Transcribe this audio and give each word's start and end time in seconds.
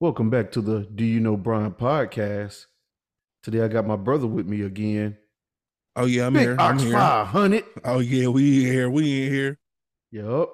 Welcome 0.00 0.28
back 0.30 0.52
to 0.52 0.60
the 0.60 0.80
Do 0.94 1.04
You 1.04 1.20
Know 1.20 1.36
Brian 1.36 1.72
podcast. 1.72 2.66
Today 3.42 3.62
I 3.62 3.68
got 3.68 3.86
my 3.86 3.96
brother 3.96 4.26
with 4.26 4.46
me 4.46 4.62
again. 4.62 5.16
Oh 5.94 6.04
yeah, 6.04 6.26
I'm 6.26 6.34
Big 6.34 6.42
here. 6.42 6.56
I'm 6.58 6.78
here. 6.78 6.92
500. 6.92 7.64
Oh 7.84 8.00
yeah, 8.00 8.28
we 8.28 8.66
in 8.66 8.72
here. 8.72 8.90
We 8.90 9.26
in 9.26 9.32
here. 9.32 9.58
Yup. 10.10 10.52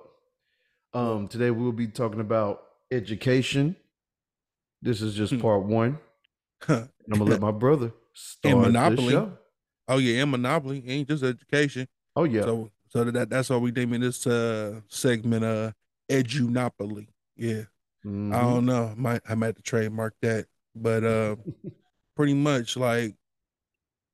Um, 0.94 1.26
today 1.26 1.50
we'll 1.50 1.72
be 1.72 1.88
talking 1.88 2.20
about 2.20 2.62
education. 2.90 3.74
This 4.80 5.00
is 5.02 5.14
just 5.14 5.32
Hmm. 5.32 5.40
part 5.40 5.64
one. 5.64 5.98
I'm 6.68 6.88
gonna 7.10 7.24
let 7.24 7.40
my 7.40 7.50
brother 7.50 7.92
start 8.12 8.52
And 8.54 8.62
Monopoly. 8.62 9.10
show. 9.14 9.36
oh 9.88 9.98
yeah, 9.98 10.22
and 10.22 10.30
monopoly 10.30 10.84
ain't 10.86 11.08
just 11.08 11.24
education. 11.24 11.88
Oh 12.14 12.24
yeah. 12.24 12.42
So 12.42 12.70
so 12.88 13.04
that 13.04 13.30
that's 13.30 13.50
why 13.50 13.56
we 13.56 13.72
naming 13.72 14.02
this 14.02 14.24
uh 14.26 14.80
segment 14.88 15.44
uh 15.44 15.72
edunopoly. 16.08 17.08
Yeah. 17.36 17.62
Mhm. 18.04 18.34
I 18.34 18.40
don't 18.40 18.66
know. 18.66 18.94
Might 18.96 19.22
I 19.28 19.34
might 19.34 19.46
have 19.46 19.56
to 19.56 19.62
trademark 19.62 20.14
that. 20.22 20.46
But 20.74 21.04
uh 21.04 21.36
pretty 22.16 22.34
much 22.34 22.76
like 22.76 23.16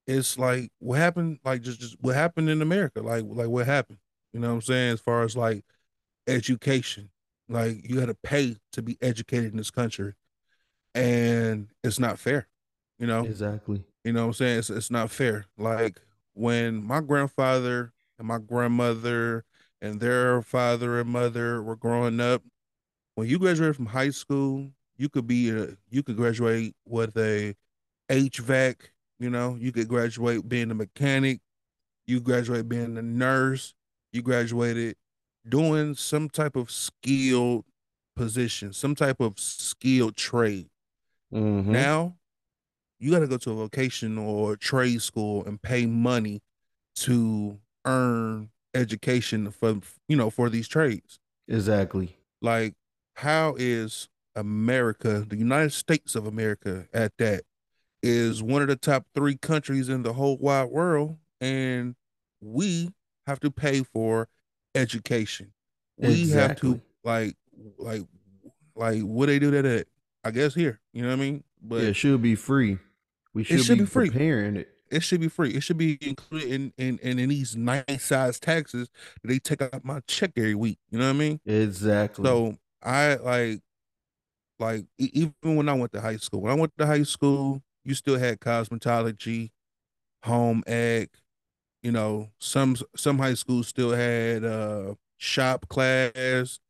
it's 0.07 0.39
like 0.39 0.71
what 0.79 0.99
happened 0.99 1.39
like 1.45 1.63
just 1.63 1.81
just 1.81 1.97
what 2.01 2.15
happened 2.15 2.49
in 2.49 2.63
America. 2.63 3.01
Like 3.01 3.25
like 3.27 3.49
what 3.49 3.67
happened. 3.67 3.99
You 4.33 4.41
know 4.41 4.49
what 4.49 4.55
I'm 4.55 4.63
saying? 4.63 4.93
As 4.95 5.01
far 5.01 5.23
as 5.23 5.37
like 5.37 5.65
education. 6.27 7.11
Like 7.49 7.89
you 7.89 7.99
gotta 8.01 8.15
pay 8.15 8.57
to 8.73 8.83
be 8.83 8.99
educated 9.03 9.53
in 9.53 9.59
this 9.59 9.71
country. 9.71 10.15
And 10.95 11.69
it's 11.85 11.99
not 11.99 12.19
fair. 12.19 12.49
You 12.99 13.07
know? 13.07 13.25
exactly. 13.25 13.85
You 14.05 14.13
know 14.13 14.23
what 14.23 14.27
I'm 14.29 14.35
saying? 14.35 14.59
It's, 14.61 14.71
it's 14.71 14.91
not 14.91 15.11
fair. 15.11 15.47
Like 15.57 16.01
when 16.35 16.83
my 16.85 17.01
grandfather 17.01 17.93
and 18.19 18.29
my 18.29 18.39
grandmother 18.39 19.45
and 19.81 20.01
their 20.01 20.43
father 20.43 21.01
and 21.01 21.11
mother 21.11 21.63
were 21.63 21.77
growing 21.77 22.21
up, 22.21 22.43
when 23.19 23.27
you 23.27 23.37
graduated 23.37 23.75
from 23.75 23.87
high 23.87 24.11
school, 24.11 24.71
you 24.97 25.09
could 25.09 25.27
be 25.27 25.51
a 25.51 25.77
you 25.91 26.05
could 26.05 26.17
graduate 26.17 26.77
with 26.87 27.17
a 27.17 27.53
HVAC, 28.09 28.77
you 29.19 29.29
know, 29.29 29.57
you 29.61 29.73
could 29.73 29.89
graduate 29.89 30.49
being 30.49 30.71
a 30.71 30.75
mechanic, 30.75 31.41
you 32.07 32.21
graduate 32.21 32.69
being 32.69 32.97
a 32.97 33.03
nurse, 33.03 33.75
you 34.13 34.23
graduated 34.23 34.95
doing 35.49 35.95
some 35.95 36.29
type 36.29 36.55
of 36.55 36.71
skilled 36.71 37.65
position, 38.15 38.73
some 38.73 38.95
type 38.95 39.19
of 39.19 39.41
skilled 39.41 40.15
trade. 40.15 40.69
Mhm. 41.35 41.65
Now 41.67 42.17
you 43.01 43.11
got 43.11 43.19
to 43.19 43.27
go 43.27 43.37
to 43.37 43.51
a 43.51 43.55
vocation 43.57 44.17
or 44.17 44.57
trade 44.57 45.03
school 45.03 45.45
and 45.45 45.61
pay 45.61 45.87
money 45.87 46.41
to 46.95 47.59
earn 47.85 48.51
education 48.75 49.51
for 49.51 49.81
you 50.07 50.17
know 50.17 50.31
for 50.31 50.49
these 50.49 50.69
trades. 50.69 51.19
Exactly. 51.49 52.17
Like, 52.41 52.75
how 53.19 53.57
is 53.59 54.09
America, 54.37 55.25
the 55.29 55.37
United 55.37 55.73
States 55.73 56.15
of 56.15 56.25
America, 56.25 56.87
at 56.95 57.19
that 57.19 57.43
is 58.01 58.45
one 58.45 58.63
of 58.63 58.69
the 58.69 58.77
top 58.77 59.07
three 59.13 59.37
countries 59.37 59.89
in 59.89 60.05
the 60.05 60.13
whole 60.13 60.37
wide 60.37 60.71
world, 60.71 61.17
and 61.41 61.97
we 62.41 62.91
have 63.27 63.41
to 63.41 63.51
pay 63.51 63.83
for 63.83 64.29
education. 64.77 65.53
We 65.97 66.31
have 66.31 66.61
to 66.61 66.81
like 67.03 67.35
like 67.77 68.05
like 68.77 69.03
what 69.03 69.27
they 69.27 69.41
do 69.41 69.51
that 69.51 69.65
at? 69.65 69.89
I 70.23 70.31
guess 70.31 70.55
here. 70.55 70.79
You 70.93 71.03
know 71.03 71.09
what 71.09 71.15
I 71.15 71.21
mean? 71.21 71.45
But 71.61 71.83
yeah, 71.83 71.89
it 71.89 71.97
should 71.97 72.23
be 72.23 72.37
free. 72.37 72.79
We 73.35 73.43
should, 73.43 73.65
should 73.65 73.79
be, 73.79 73.85
be 73.85 73.91
free. 73.91 74.11
preparing 74.11 74.57
it. 74.59 74.69
it 74.93 75.03
should 75.03 75.21
be 75.21 75.29
free. 75.29 75.51
It 75.51 75.65
should 75.65 75.77
be 75.77 75.99
included 76.01 76.53
in 76.53 76.73
in 76.79 76.99
in, 77.03 77.19
in 77.19 77.29
these 77.31 77.57
nice 77.57 78.05
size 78.05 78.39
taxes 78.39 78.89
that 79.23 79.29
they 79.29 79.41
take 79.41 79.61
out 79.61 79.85
my 79.85 80.03
check 80.07 80.35
every 80.37 80.55
week. 80.55 80.79
You 80.89 81.01
know 81.01 81.07
what 81.07 81.17
I 81.17 81.19
mean? 81.19 81.41
Exactly. 81.45 82.25
So 82.25 82.57
I 82.83 83.15
like 83.17 83.61
like 84.59 84.87
even 84.99 85.35
when 85.43 85.69
I 85.69 85.75
went 85.75 85.93
to 85.93 86.01
high 86.01 86.17
school. 86.17 86.43
When 86.43 86.53
I 86.53 86.57
went 86.57 86.73
to 86.79 86.87
high 86.87 87.05
school, 87.05 87.63
you 87.85 87.95
still 87.95 88.19
had 88.19 88.41
cosmetology, 88.41 89.51
home 90.25 90.65
ec. 90.67 91.11
You 91.83 91.93
know, 91.93 92.31
some 92.41 92.77
some 92.97 93.19
high 93.19 93.35
schools 93.35 93.69
still 93.69 93.93
had 93.93 94.45
uh 94.45 94.95
shop 95.19 95.69
class. 95.69 96.61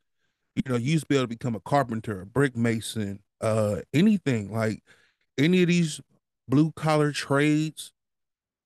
You 0.57 0.63
know, 0.69 0.77
you 0.77 0.93
used 0.93 1.05
to 1.05 1.09
be 1.09 1.17
able 1.17 1.25
to 1.25 1.29
become 1.29 1.55
a 1.57 1.61
carpenter, 1.61 2.23
a 2.23 2.27
brick 2.27 2.57
mason, 2.57 3.21
uh 3.41 3.83
anything 3.95 4.53
like 4.53 4.83
any 5.39 5.63
of 5.63 5.69
these 5.69 6.01
blue 6.49 6.73
collar 6.73 7.13
trades 7.13 7.93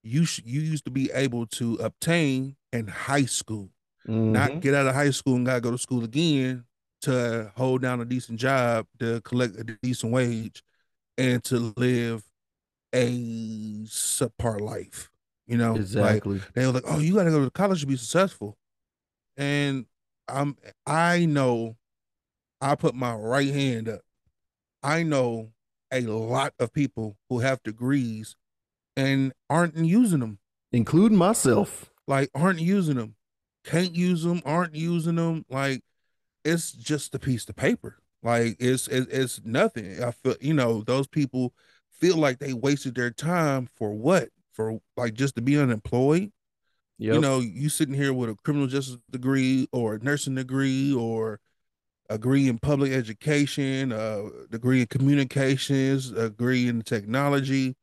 you 0.02 0.24
sh- 0.24 0.42
you 0.44 0.60
used 0.60 0.84
to 0.84 0.90
be 0.90 1.10
able 1.12 1.46
to 1.46 1.74
obtain 1.76 2.56
in 2.72 2.86
high 2.86 3.24
school 3.24 3.70
not 4.06 4.50
Mhm. 4.52 4.60
get 4.60 4.74
out 4.74 4.86
of 4.86 4.94
high 4.94 5.10
school 5.10 5.36
and 5.36 5.46
gotta 5.46 5.60
go 5.60 5.70
to 5.70 5.78
school 5.78 6.04
again 6.04 6.64
to 7.02 7.52
hold 7.56 7.82
down 7.82 8.00
a 8.00 8.04
decent 8.04 8.38
job 8.38 8.86
to 8.98 9.20
collect 9.22 9.56
a 9.56 9.64
decent 9.82 10.12
wage 10.12 10.62
and 11.18 11.42
to 11.44 11.72
live 11.76 12.24
a 12.94 13.84
subpar 13.84 14.60
life 14.60 15.10
you 15.46 15.56
know? 15.56 15.72
Like 15.72 15.80
exactly. 15.80 16.40
they 16.54 16.66
were 16.66 16.72
like 16.72 16.84
oh 16.86 16.98
you 16.98 17.14
gotta 17.14 17.30
go 17.30 17.44
to 17.44 17.50
college 17.50 17.80
to 17.80 17.86
be 17.86 17.96
successful. 17.96 18.56
And 19.36 19.86
i'm 20.28 20.56
i 20.86 21.26
know 21.26 21.76
i 22.60 22.74
put 22.74 22.94
my 22.94 23.14
right 23.14 23.52
hand 23.52 23.88
up. 23.88 24.00
I 24.82 25.02
know 25.02 25.52
a 25.90 26.00
lot 26.02 26.54
of 26.58 26.72
people 26.72 27.16
who 27.28 27.40
have 27.40 27.62
degrees 27.62 28.34
and 28.96 29.32
aren't 29.50 29.76
using 29.76 30.20
them. 30.20 30.38
Including 30.72 31.18
myself. 31.18 31.92
like 32.06 32.30
aren't 32.34 32.60
using 32.60 32.96
them. 32.96 33.16
Can't 33.64 33.94
use 33.94 34.22
them 34.22 34.42
aren't 34.44 34.74
using 34.74 35.16
them. 35.16 35.44
Like 35.48 35.82
it's 36.44 36.72
just 36.72 37.14
a 37.14 37.18
piece 37.18 37.48
of 37.48 37.56
paper. 37.56 37.98
Like 38.22 38.56
it's 38.58 38.88
it's, 38.88 39.06
it's 39.12 39.40
nothing. 39.44 40.02
I 40.02 40.12
feel 40.12 40.36
you 40.40 40.54
know 40.54 40.82
those 40.82 41.06
people 41.06 41.54
feel 42.00 42.16
like 42.16 42.38
they 42.38 42.52
wasted 42.52 42.94
their 42.94 43.10
time 43.10 43.68
for 43.74 43.92
what? 43.92 44.28
For 44.52 44.80
like 44.96 45.14
just 45.14 45.36
to 45.36 45.42
be 45.42 45.58
unemployed? 45.58 46.32
Yep. 46.98 47.14
you 47.14 47.20
know 47.20 47.40
you 47.40 47.68
sitting 47.68 47.94
here 47.94 48.12
with 48.12 48.30
a 48.30 48.36
criminal 48.44 48.68
justice 48.68 48.98
degree 49.10 49.66
or 49.72 49.94
a 49.94 49.98
nursing 49.98 50.36
degree 50.36 50.94
or 50.94 51.40
a 52.08 52.14
degree 52.14 52.48
in 52.48 52.58
public 52.58 52.92
education 52.92 53.90
a 53.90 54.28
degree 54.50 54.82
in 54.82 54.86
communications 54.86 56.12
a 56.12 56.28
degree 56.28 56.68
in 56.68 56.82
technology 56.82 57.74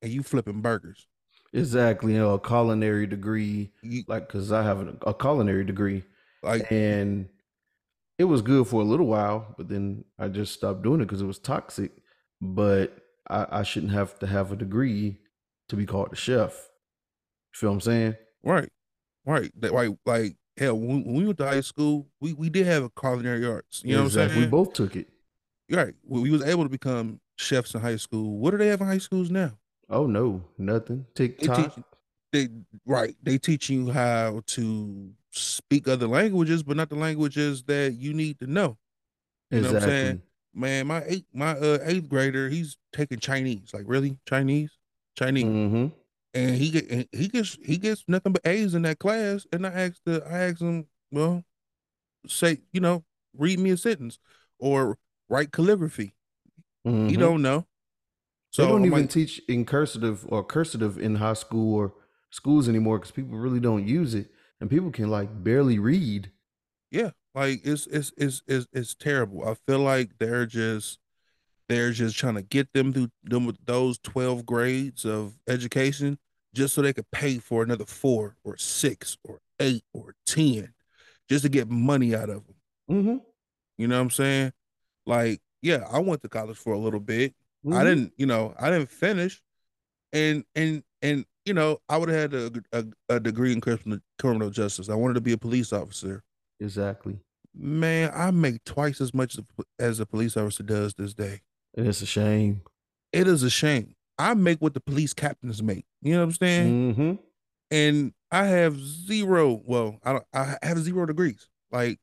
and 0.00 0.10
you 0.12 0.22
flipping 0.22 0.60
burgers. 0.60 1.06
Exactly, 1.52 2.14
you 2.14 2.18
know, 2.18 2.34
a 2.34 2.40
culinary 2.40 3.06
degree, 3.06 3.70
you 3.82 4.04
like 4.08 4.26
because 4.26 4.52
I 4.52 4.62
have 4.62 4.80
a, 4.80 4.96
a 5.06 5.14
culinary 5.14 5.64
degree, 5.64 6.02
like 6.42 6.70
and 6.72 7.28
it 8.18 8.24
was 8.24 8.42
good 8.42 8.66
for 8.66 8.80
a 8.80 8.84
little 8.84 9.06
while, 9.06 9.54
but 9.56 9.68
then 9.68 10.04
I 10.18 10.28
just 10.28 10.52
stopped 10.52 10.82
doing 10.82 11.00
it 11.00 11.04
because 11.04 11.22
it 11.22 11.26
was 11.26 11.38
toxic. 11.38 11.92
But 12.40 12.96
I, 13.28 13.46
I 13.50 13.62
shouldn't 13.62 13.92
have 13.92 14.18
to 14.20 14.26
have 14.26 14.52
a 14.52 14.56
degree 14.56 15.18
to 15.68 15.76
be 15.76 15.86
called 15.86 16.12
a 16.12 16.16
chef. 16.16 16.68
You 17.52 17.58
feel 17.58 17.70
what 17.70 17.74
I'm 17.74 17.80
saying? 17.80 18.16
Right, 18.42 18.68
right. 19.24 19.50
That 19.60 19.72
like 19.72 19.90
like 20.04 20.36
hell. 20.56 20.78
When, 20.78 21.04
when 21.04 21.14
we 21.14 21.24
went 21.24 21.38
to 21.38 21.46
high 21.46 21.60
school, 21.60 22.08
we 22.20 22.32
we 22.32 22.50
did 22.50 22.66
have 22.66 22.84
a 22.84 22.90
culinary 22.90 23.46
arts. 23.46 23.82
You 23.84 23.92
know 23.92 23.98
what 23.98 24.00
I'm 24.00 24.06
exactly. 24.06 24.34
saying? 24.34 24.44
We 24.46 24.50
both 24.50 24.72
took 24.72 24.96
it. 24.96 25.08
Right. 25.70 25.94
We, 26.04 26.22
we 26.22 26.30
was 26.30 26.42
able 26.42 26.64
to 26.64 26.68
become 26.68 27.20
chefs 27.36 27.74
in 27.74 27.80
high 27.80 27.96
school. 27.96 28.38
What 28.38 28.50
do 28.50 28.58
they 28.58 28.68
have 28.68 28.80
in 28.80 28.86
high 28.86 28.98
schools 28.98 29.30
now? 29.30 29.52
Oh 29.88 30.06
no, 30.06 30.42
nothing. 30.58 31.06
They 31.14 31.28
TikTok. 31.28 31.74
teach 31.74 31.84
they 32.32 32.48
right. 32.86 33.14
They 33.22 33.38
teach 33.38 33.70
you 33.70 33.90
how 33.90 34.42
to 34.46 35.12
speak 35.32 35.88
other 35.88 36.06
languages, 36.06 36.62
but 36.62 36.76
not 36.76 36.88
the 36.88 36.94
languages 36.96 37.64
that 37.64 37.94
you 37.94 38.14
need 38.14 38.38
to 38.40 38.46
know. 38.46 38.78
You 39.50 39.62
know 39.62 39.72
what 39.72 39.82
I'm 39.82 39.88
saying? 39.88 40.22
Man, 40.54 40.86
my 40.86 41.02
eight 41.06 41.26
my 41.32 41.52
uh 41.52 41.78
eighth 41.84 42.08
grader, 42.08 42.48
he's 42.48 42.76
taking 42.92 43.18
Chinese. 43.18 43.72
Like 43.72 43.84
really, 43.86 44.18
Chinese, 44.28 44.70
Chinese, 45.18 45.44
Mm-hmm. 45.44 45.86
and 46.34 46.54
he 46.54 46.70
get 46.70 46.90
and 46.90 47.08
he 47.12 47.28
gets 47.28 47.58
he 47.64 47.78
gets 47.78 48.04
nothing 48.06 48.32
but 48.32 48.46
A's 48.46 48.74
in 48.74 48.82
that 48.82 48.98
class. 48.98 49.46
And 49.52 49.66
I 49.66 49.70
asked 49.70 50.02
the 50.04 50.22
I 50.30 50.38
asked 50.48 50.60
him, 50.60 50.86
well, 51.10 51.42
say 52.26 52.58
you 52.72 52.80
know, 52.80 53.04
read 53.36 53.58
me 53.58 53.70
a 53.70 53.76
sentence 53.76 54.18
or 54.58 54.98
write 55.28 55.52
calligraphy. 55.52 56.14
Mm-hmm. 56.86 57.08
He 57.08 57.16
don't 57.16 57.42
know. 57.42 57.66
So 58.50 58.62
they 58.62 58.68
don't 58.68 58.80
I'm 58.82 58.86
even 58.86 59.00
like, 59.02 59.10
teach 59.10 59.40
in 59.48 59.64
cursive 59.64 60.26
or 60.28 60.44
cursive 60.44 60.98
in 60.98 61.14
high 61.14 61.32
school 61.32 61.74
or 61.74 61.94
schools 62.30 62.68
anymore 62.68 62.98
because 62.98 63.10
people 63.10 63.38
really 63.38 63.60
don't 63.60 63.86
use 63.88 64.14
it, 64.14 64.30
and 64.62 64.70
people 64.70 64.90
can 64.92 65.10
like 65.10 65.28
barely 65.42 65.78
read. 65.78 66.30
yeah, 66.90 67.10
like 67.34 67.60
it's 67.64 67.86
it's 67.88 68.12
it's 68.16 68.42
it's 68.46 68.66
it's 68.72 68.94
terrible. 68.94 69.46
I 69.46 69.54
feel 69.54 69.80
like 69.80 70.12
they're 70.18 70.46
just 70.46 70.98
they're 71.68 71.90
just 71.92 72.16
trying 72.16 72.36
to 72.36 72.42
get 72.42 72.72
them 72.72 72.92
through 72.92 73.10
them 73.24 73.44
with 73.46 73.56
those 73.64 73.98
12 73.98 74.46
grades 74.46 75.04
of 75.04 75.34
education 75.48 76.18
just 76.54 76.74
so 76.74 76.82
they 76.82 76.92
could 76.92 77.10
pay 77.10 77.38
for 77.38 77.62
another 77.62 77.86
four 77.86 78.36
or 78.44 78.56
six 78.58 79.16
or 79.24 79.40
eight 79.58 79.82
or 79.92 80.14
ten 80.26 80.74
just 81.28 81.42
to 81.44 81.48
get 81.48 81.68
money 81.68 82.14
out 82.14 82.28
of 82.30 82.44
them. 82.46 82.54
Mm-hmm. 82.90 83.16
You 83.78 83.88
know 83.88 83.96
what 83.96 84.02
I'm 84.02 84.10
saying? 84.10 84.52
Like, 85.06 85.40
yeah, 85.62 85.84
I 85.90 85.98
went 85.98 86.20
to 86.22 86.28
college 86.28 86.58
for 86.58 86.72
a 86.74 86.78
little 86.78 87.00
bit. 87.00 87.34
I 87.66 87.68
Mhm. 87.68 87.84
didn't, 87.84 88.12
you 88.18 88.26
know, 88.26 88.54
I 88.60 88.70
didn't 88.70 88.90
finish, 88.90 89.40
and 90.12 90.44
and 90.54 90.82
and 91.00 91.24
you 91.44 91.54
know, 91.54 91.78
I 91.88 91.96
would 91.96 92.08
have 92.08 92.32
had 92.32 92.34
a, 92.34 92.50
a, 92.72 92.84
a 93.16 93.20
degree 93.20 93.52
in 93.52 93.60
criminal 93.60 93.98
criminal 94.18 94.50
justice. 94.50 94.88
I 94.88 94.94
wanted 94.94 95.14
to 95.14 95.20
be 95.20 95.32
a 95.32 95.38
police 95.38 95.72
officer. 95.72 96.22
Exactly. 96.60 97.18
Man, 97.54 98.10
I 98.14 98.30
make 98.30 98.64
twice 98.64 99.00
as 99.00 99.12
much 99.12 99.36
as- 99.38 99.44
as 99.78 100.00
a 100.00 100.06
police 100.06 100.36
officer 100.36 100.62
does 100.62 100.94
this 100.94 101.14
day. 101.14 101.40
And 101.76 101.86
it's 101.86 102.02
a 102.02 102.06
shame. 102.06 102.62
It 103.12 103.26
is 103.26 103.42
a 103.42 103.50
shame. 103.50 103.94
I 104.18 104.34
make 104.34 104.60
what 104.60 104.74
the 104.74 104.80
police 104.80 105.12
captains 105.14 105.62
make. 105.62 105.84
You 106.00 106.12
know 106.14 106.20
what 106.20 106.24
I'm 106.24 106.32
saying? 106.32 106.94
Mm-hmm. 106.94 107.12
And 107.70 108.12
I 108.30 108.44
have 108.46 108.78
zero. 108.78 109.60
Well, 109.64 109.98
I 110.02 110.12
don't. 110.12 110.24
I 110.32 110.56
have 110.62 110.78
zero 110.78 111.06
degrees. 111.06 111.48
Like, 111.70 111.98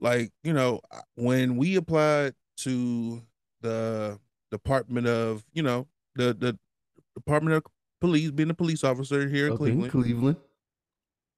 like 0.00 0.32
you 0.42 0.52
know, 0.52 0.80
when 1.14 1.56
we 1.56 1.76
applied 1.76 2.34
to 2.58 3.22
the 3.60 4.18
Department 4.50 5.06
of, 5.06 5.44
you 5.52 5.62
know, 5.62 5.86
the 6.16 6.34
the 6.34 6.58
Department 7.14 7.56
of 7.56 7.64
Police, 8.04 8.30
being 8.30 8.50
a 8.50 8.54
police 8.54 8.84
officer 8.84 9.28
here 9.28 9.46
in 9.46 9.52
Up 9.52 9.58
Cleveland. 9.58 9.84
in 9.84 9.90
Cleveland. 9.90 10.36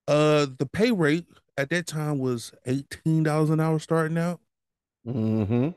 Uh, 0.09 0.47
the 0.59 0.67
pay 0.67 0.91
rate 0.93 1.27
at 1.57 1.71
that 1.71 1.87
time 1.87 2.19
was 2.19 2.53
eighteen 2.67 3.23
dollars 3.23 3.51
an 3.51 3.61
hour 3.61 3.79
starting 3.79 4.19
out. 4.19 4.41
Mm-hmm. 5.07 5.69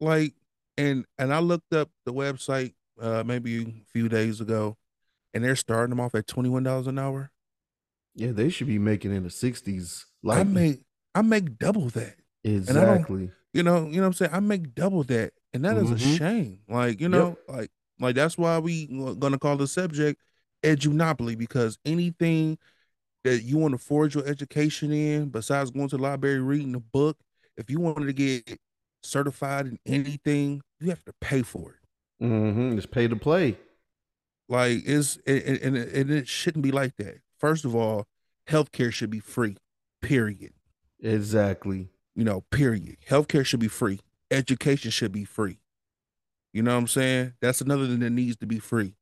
Like, 0.00 0.34
and 0.76 1.04
and 1.18 1.32
I 1.32 1.40
looked 1.40 1.72
up 1.74 1.90
the 2.06 2.12
website 2.12 2.74
uh 3.00 3.22
maybe 3.24 3.62
a 3.62 3.84
few 3.92 4.08
days 4.08 4.40
ago, 4.40 4.76
and 5.34 5.44
they're 5.44 5.56
starting 5.56 5.90
them 5.90 6.00
off 6.00 6.14
at 6.14 6.26
twenty 6.26 6.48
one 6.48 6.62
dollars 6.62 6.86
an 6.86 6.98
hour. 6.98 7.30
Yeah, 8.14 8.32
they 8.32 8.48
should 8.48 8.66
be 8.66 8.78
making 8.78 9.14
in 9.14 9.22
the 9.24 9.30
sixties. 9.30 10.06
Like 10.22 10.38
I 10.38 10.44
make 10.44 10.80
I 11.14 11.22
make 11.22 11.58
double 11.58 11.88
that. 11.90 12.16
Exactly. 12.44 13.30
You 13.52 13.62
know, 13.62 13.86
you 13.86 13.96
know 13.96 14.02
what 14.02 14.06
I'm 14.06 14.12
saying? 14.14 14.30
I 14.32 14.40
make 14.40 14.74
double 14.74 15.02
that. 15.04 15.32
And 15.52 15.64
that 15.64 15.76
is 15.76 15.90
a 15.90 15.94
Mhm. 15.94 16.18
shame. 16.18 16.58
Like, 16.68 17.00
you 17.00 17.08
know, 17.08 17.36
like 17.48 17.70
like 17.98 18.14
that's 18.14 18.38
why 18.38 18.58
we 18.58 18.86
gonna 19.18 19.38
call 19.38 19.56
the 19.56 19.66
subject 19.66 20.20
edunopoly 20.64 21.36
because 21.36 21.78
anything 21.84 22.58
that 23.24 23.42
you 23.42 23.58
want 23.58 23.72
to 23.72 23.78
forge 23.78 24.14
your 24.14 24.26
education 24.26 24.92
in, 24.92 25.28
besides 25.28 25.70
going 25.70 25.88
to 25.88 25.96
the 25.96 26.02
library 26.02 26.40
reading 26.40 26.74
a 26.74 26.80
book, 26.80 27.18
if 27.56 27.70
you 27.70 27.80
wanted 27.80 28.06
to 28.06 28.12
get 28.12 28.58
certified 29.02 29.66
in 29.66 29.78
anything, 29.86 30.62
you 30.80 30.88
have 30.88 31.04
to 31.04 31.12
pay 31.20 31.42
for 31.42 31.72
it. 31.72 32.24
Mm-hmm. 32.24 32.76
It's 32.76 32.86
pay 32.86 33.08
to 33.08 33.16
play. 33.16 33.56
Like 34.48 34.82
it's 34.84 35.16
and, 35.26 35.42
and, 35.42 35.76
and 35.76 36.10
it 36.10 36.28
shouldn't 36.28 36.62
be 36.62 36.72
like 36.72 36.96
that. 36.96 37.20
First 37.38 37.64
of 37.64 37.74
all, 37.74 38.06
healthcare 38.48 38.92
should 38.92 39.10
be 39.10 39.20
free. 39.20 39.56
Period. 40.02 40.52
Exactly. 41.02 41.88
You 42.14 42.24
know, 42.24 42.42
period. 42.50 42.96
Healthcare 43.08 43.46
should 43.46 43.60
be 43.60 43.68
free. 43.68 44.00
Education 44.30 44.90
should 44.90 45.12
be 45.12 45.24
free. 45.24 45.58
You 46.52 46.62
know 46.62 46.72
what 46.72 46.80
I'm 46.80 46.88
saying? 46.88 47.34
That's 47.40 47.60
another 47.60 47.86
thing 47.86 48.00
that 48.00 48.10
needs 48.10 48.36
to 48.38 48.46
be 48.46 48.58
free. 48.58 48.94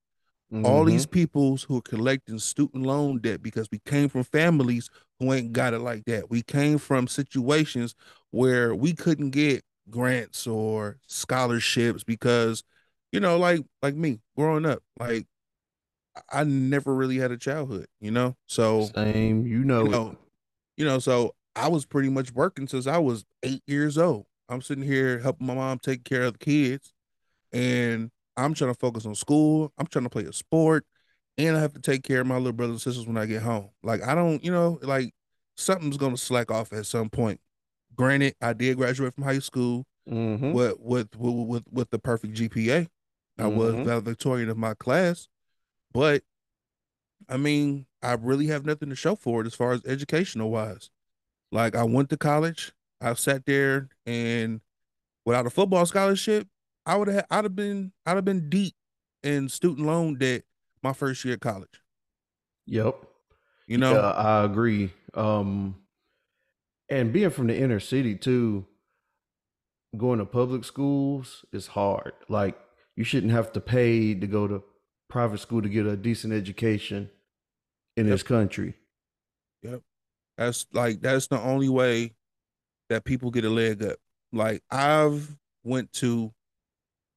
All 0.64 0.84
Mhm. 0.84 0.86
these 0.88 1.06
peoples 1.06 1.62
who 1.64 1.78
are 1.78 1.82
collecting 1.82 2.38
student 2.38 2.84
loan 2.84 3.18
debt 3.18 3.42
because 3.42 3.68
we 3.70 3.78
came 3.80 4.08
from 4.08 4.24
families 4.24 4.88
who 5.20 5.32
ain't 5.32 5.52
got 5.52 5.74
it 5.74 5.80
like 5.80 6.04
that. 6.06 6.30
We 6.30 6.42
came 6.42 6.78
from 6.78 7.06
situations 7.08 7.94
where 8.30 8.74
we 8.74 8.94
couldn't 8.94 9.30
get 9.30 9.64
grants 9.90 10.46
or 10.46 10.98
scholarships 11.06 12.04
because, 12.04 12.62
you 13.12 13.20
know, 13.20 13.38
like 13.38 13.62
like 13.82 13.94
me 13.94 14.20
growing 14.36 14.66
up, 14.66 14.82
like 14.98 15.26
I- 16.16 16.40
I 16.40 16.44
never 16.44 16.94
really 16.94 17.16
had 17.18 17.30
a 17.32 17.36
childhood, 17.38 17.86
you 18.00 18.10
know? 18.10 18.36
So 18.46 18.90
same. 18.94 19.46
You 19.46 19.64
know, 19.64 19.84
you 19.84 19.90
know, 19.90 20.18
you 20.76 20.84
know, 20.84 20.98
so 20.98 21.34
I 21.56 21.68
was 21.68 21.84
pretty 21.86 22.08
much 22.08 22.32
working 22.32 22.68
since 22.68 22.86
I 22.86 22.98
was 22.98 23.24
eight 23.42 23.62
years 23.66 23.98
old. 23.98 24.26
I'm 24.48 24.62
sitting 24.62 24.84
here 24.84 25.18
helping 25.18 25.46
my 25.46 25.54
mom 25.54 25.78
take 25.78 26.04
care 26.04 26.22
of 26.24 26.34
the 26.34 26.38
kids, 26.38 26.92
and 27.52 28.10
I'm 28.38 28.54
trying 28.54 28.72
to 28.72 28.78
focus 28.78 29.04
on 29.04 29.14
school. 29.14 29.72
I'm 29.78 29.86
trying 29.86 30.04
to 30.04 30.10
play 30.10 30.24
a 30.24 30.32
sport, 30.32 30.86
and 31.36 31.56
I 31.56 31.60
have 31.60 31.74
to 31.74 31.80
take 31.80 32.04
care 32.04 32.20
of 32.20 32.26
my 32.26 32.36
little 32.36 32.52
brothers 32.52 32.74
and 32.74 32.80
sisters 32.82 33.06
when 33.06 33.18
I 33.18 33.26
get 33.26 33.42
home. 33.42 33.70
Like 33.82 34.02
I 34.02 34.14
don't, 34.14 34.42
you 34.44 34.52
know, 34.52 34.78
like 34.82 35.12
something's 35.56 35.96
gonna 35.96 36.16
slack 36.16 36.50
off 36.50 36.72
at 36.72 36.86
some 36.86 37.10
point. 37.10 37.40
Granted, 37.96 38.36
I 38.40 38.52
did 38.52 38.76
graduate 38.76 39.14
from 39.14 39.24
high 39.24 39.40
school 39.40 39.84
Mhm. 40.08 40.52
with 40.52 40.76
with 40.78 41.16
with 41.16 41.64
with, 41.70 41.90
the 41.90 41.98
perfect 41.98 42.34
GPA. 42.34 42.88
I 43.38 43.46
was 43.48 43.74
Mhm. 43.74 43.84
valedictorian 43.84 44.48
of 44.48 44.56
my 44.56 44.74
class, 44.74 45.28
but 45.92 46.22
I 47.28 47.36
mean, 47.36 47.86
I 48.02 48.12
really 48.14 48.46
have 48.46 48.64
nothing 48.64 48.88
to 48.90 48.96
show 48.96 49.14
for 49.16 49.40
it 49.40 49.46
as 49.46 49.54
far 49.54 49.72
as 49.72 49.84
educational 49.84 50.50
wise. 50.50 50.90
Like 51.50 51.74
I 51.74 51.82
went 51.82 52.10
to 52.10 52.16
college, 52.16 52.72
I 53.00 53.14
sat 53.14 53.44
there, 53.46 53.88
and 54.06 54.60
without 55.24 55.46
a 55.46 55.50
football 55.50 55.84
scholarship, 55.86 56.48
I 56.88 56.96
would 56.96 57.08
have 57.08 57.26
I'd 57.30 57.44
have 57.44 57.54
been 57.54 57.92
I'd 58.06 58.16
have 58.16 58.24
been 58.24 58.48
deep 58.50 58.74
in 59.22 59.48
student 59.48 59.86
loan 59.86 60.16
debt 60.18 60.42
my 60.82 60.92
first 60.92 61.24
year 61.24 61.34
of 61.34 61.40
college. 61.40 61.82
Yep. 62.66 62.96
You 63.66 63.78
know, 63.78 63.94
Yeah, 63.94 64.10
I 64.10 64.44
agree. 64.44 64.92
Um, 65.14 65.76
and 66.88 67.12
being 67.12 67.30
from 67.30 67.46
the 67.48 67.56
inner 67.58 67.80
city 67.80 68.14
too, 68.16 68.66
going 69.96 70.18
to 70.18 70.24
public 70.26 70.64
schools 70.64 71.44
is 71.52 71.66
hard. 71.68 72.12
Like 72.28 72.58
you 72.96 73.04
shouldn't 73.04 73.32
have 73.32 73.52
to 73.52 73.60
pay 73.60 74.14
to 74.14 74.26
go 74.26 74.46
to 74.48 74.62
private 75.08 75.38
school 75.38 75.62
to 75.62 75.68
get 75.68 75.86
a 75.86 75.96
decent 75.96 76.32
education 76.32 77.10
in 77.96 78.06
Yep. 78.06 78.12
this 78.14 78.22
country. 78.22 78.74
Yep. 79.62 79.82
That's 80.38 80.66
like 80.72 81.00
that's 81.00 81.26
the 81.26 81.40
only 81.40 81.68
way 81.68 82.14
that 82.88 83.04
people 83.04 83.30
get 83.30 83.44
a 83.44 83.50
leg 83.50 83.82
up. 83.82 83.98
Like 84.32 84.62
I've 84.70 85.36
went 85.64 85.92
to 85.94 86.32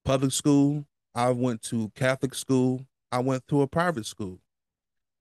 public 0.04 0.32
school, 0.32 0.86
I 1.14 1.30
went 1.32 1.62
to 1.64 1.92
Catholic 1.96 2.34
school, 2.36 2.86
I 3.12 3.20
went 3.20 3.48
to 3.50 3.62
a 3.62 3.68
private 3.68 4.06
school. 4.06 4.40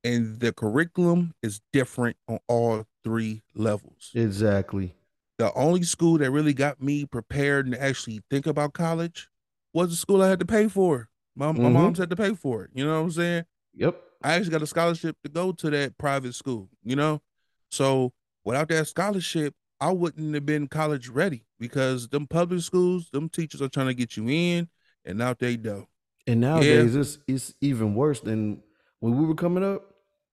And 0.03 0.41
the 0.41 0.53
curriculum 0.53 1.35
is 1.43 1.61
different 1.73 2.17
on 2.27 2.39
all 2.49 2.87
three 3.05 3.43
levels. 3.55 4.11
Exactly. 4.15 4.95
The 5.39 5.53
only 5.55 5.83
school 5.83 6.19
that 6.19 6.31
really 6.31 6.55
got 6.55 6.83
me 6.83 7.05
prepared 7.05 7.67
and 7.67 7.75
actually 7.75 8.23
think 8.31 8.47
about 8.47 8.73
college 8.73 9.29
was 9.75 9.91
the 9.91 9.97
school 9.97 10.23
I 10.23 10.29
had 10.29 10.39
to 10.41 10.47
pay 10.47 10.69
for. 10.69 11.09
My, 11.37 11.53
my 11.53 11.69
Mhm. 11.69 11.73
mom's 11.73 11.99
had 11.99 12.11
to 12.11 12.17
pay 12.17 12.35
for 12.35 12.65
it. 12.65 12.71
You 12.75 12.85
know 12.85 12.99
what 12.99 13.05
I'm 13.05 13.11
saying? 13.11 13.45
Yep. 13.75 14.03
I 14.23 14.35
actually 14.35 14.51
got 14.51 14.63
a 14.63 14.67
scholarship 14.67 15.17
to 15.23 15.29
go 15.31 15.53
to 15.53 15.71
that 15.71 15.97
private 15.99 16.35
school, 16.35 16.69
you 16.83 16.97
know? 16.97 17.23
So 17.71 18.13
without 18.45 18.69
that 18.69 18.89
scholarship, 18.89 19.55
I 19.81 19.93
wouldn't 19.93 20.35
have 20.35 20.45
been 20.45 20.67
college 20.67 21.09
ready 21.09 21.45
because 21.61 22.09
them 22.09 22.27
public 22.27 22.63
schools, 22.63 23.09
them 23.13 23.29
teachers 23.29 23.63
are 23.63 23.69
trying 23.69 23.87
to 23.89 23.95
get 23.95 24.17
you 24.17 24.27
in 24.29 24.69
and 25.05 25.23
out 25.23 25.39
they 25.39 25.57
do. 25.57 25.87
And 26.27 26.41
nowadays 26.41 26.95
it's 26.97 27.19
it's 27.29 27.55
even 27.61 27.95
worse 27.95 28.21
than 28.21 28.63
when 29.01 29.17
we 29.17 29.27
were 29.27 29.35
coming 29.35 29.63
up. 29.65 29.83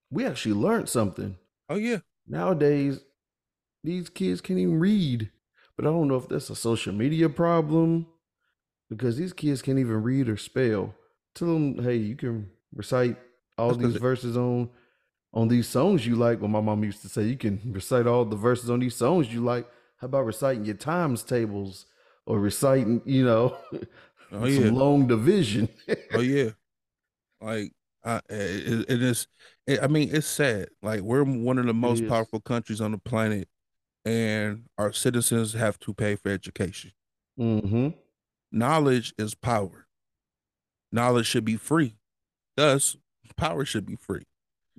We 0.09 0.25
actually 0.25 0.55
learned 0.55 0.89
something. 0.89 1.37
Oh 1.69 1.75
yeah. 1.75 1.99
Nowadays, 2.27 2.99
these 3.83 4.09
kids 4.09 4.41
can't 4.41 4.59
even 4.59 4.79
read. 4.79 5.29
But 5.75 5.85
I 5.85 5.89
don't 5.89 6.07
know 6.07 6.15
if 6.15 6.27
that's 6.27 6.49
a 6.49 6.55
social 6.55 6.93
media 6.93 7.29
problem 7.29 8.07
because 8.89 9.17
these 9.17 9.33
kids 9.33 9.61
can't 9.61 9.77
even 9.79 10.01
read 10.01 10.27
or 10.27 10.37
spell. 10.37 10.95
Tell 11.35 11.47
them, 11.49 11.83
hey, 11.83 11.97
you 11.97 12.15
can 12.15 12.49
recite 12.73 13.15
all 13.57 13.69
That's 13.69 13.83
these 13.83 13.95
it- 13.95 14.01
verses 14.01 14.37
on 14.37 14.69
on 15.33 15.47
these 15.49 15.67
songs 15.67 16.05
you 16.07 16.15
like. 16.15 16.39
Well, 16.41 16.47
my 16.49 16.61
mom 16.61 16.83
used 16.83 17.01
to 17.03 17.09
say 17.09 17.23
you 17.23 17.37
can 17.37 17.61
recite 17.71 18.07
all 18.07 18.25
the 18.25 18.35
verses 18.35 18.69
on 18.69 18.79
these 18.79 18.95
songs 18.95 19.31
you 19.33 19.41
like. 19.41 19.67
How 19.97 20.05
about 20.05 20.25
reciting 20.25 20.65
your 20.65 20.75
times 20.75 21.23
tables 21.23 21.85
or 22.25 22.39
reciting, 22.39 23.01
you 23.05 23.25
know, 23.25 23.57
Oh 24.31 24.49
some 24.49 24.65
yeah. 24.65 24.71
long 24.71 25.07
division? 25.07 25.69
Oh 26.13 26.19
yeah. 26.21 26.51
Like 27.41 27.71
I 28.03 28.17
it, 28.29 28.85
it 28.89 29.01
is 29.01 29.27
it, 29.65 29.81
I 29.81 29.87
mean 29.87 30.09
it's 30.13 30.27
sad. 30.27 30.69
Like 30.81 31.01
we're 31.01 31.23
one 31.23 31.57
of 31.57 31.65
the 31.65 31.73
most 31.73 32.07
powerful 32.07 32.41
countries 32.41 32.81
on 32.81 32.91
the 32.91 32.97
planet 32.97 33.47
and 34.05 34.63
our 34.77 34.91
citizens 34.93 35.53
have 35.53 35.79
to 35.79 35.93
pay 35.93 36.15
for 36.15 36.29
education. 36.29 36.91
mm-hmm. 37.39 37.89
Knowledge 38.51 39.13
is 39.17 39.35
power. 39.35 39.87
Knowledge 40.91 41.25
should 41.27 41.45
be 41.45 41.57
free. 41.57 41.97
Thus, 42.55 42.95
power 43.35 43.65
should 43.65 43.85
be 43.85 43.95
free. 43.95 44.23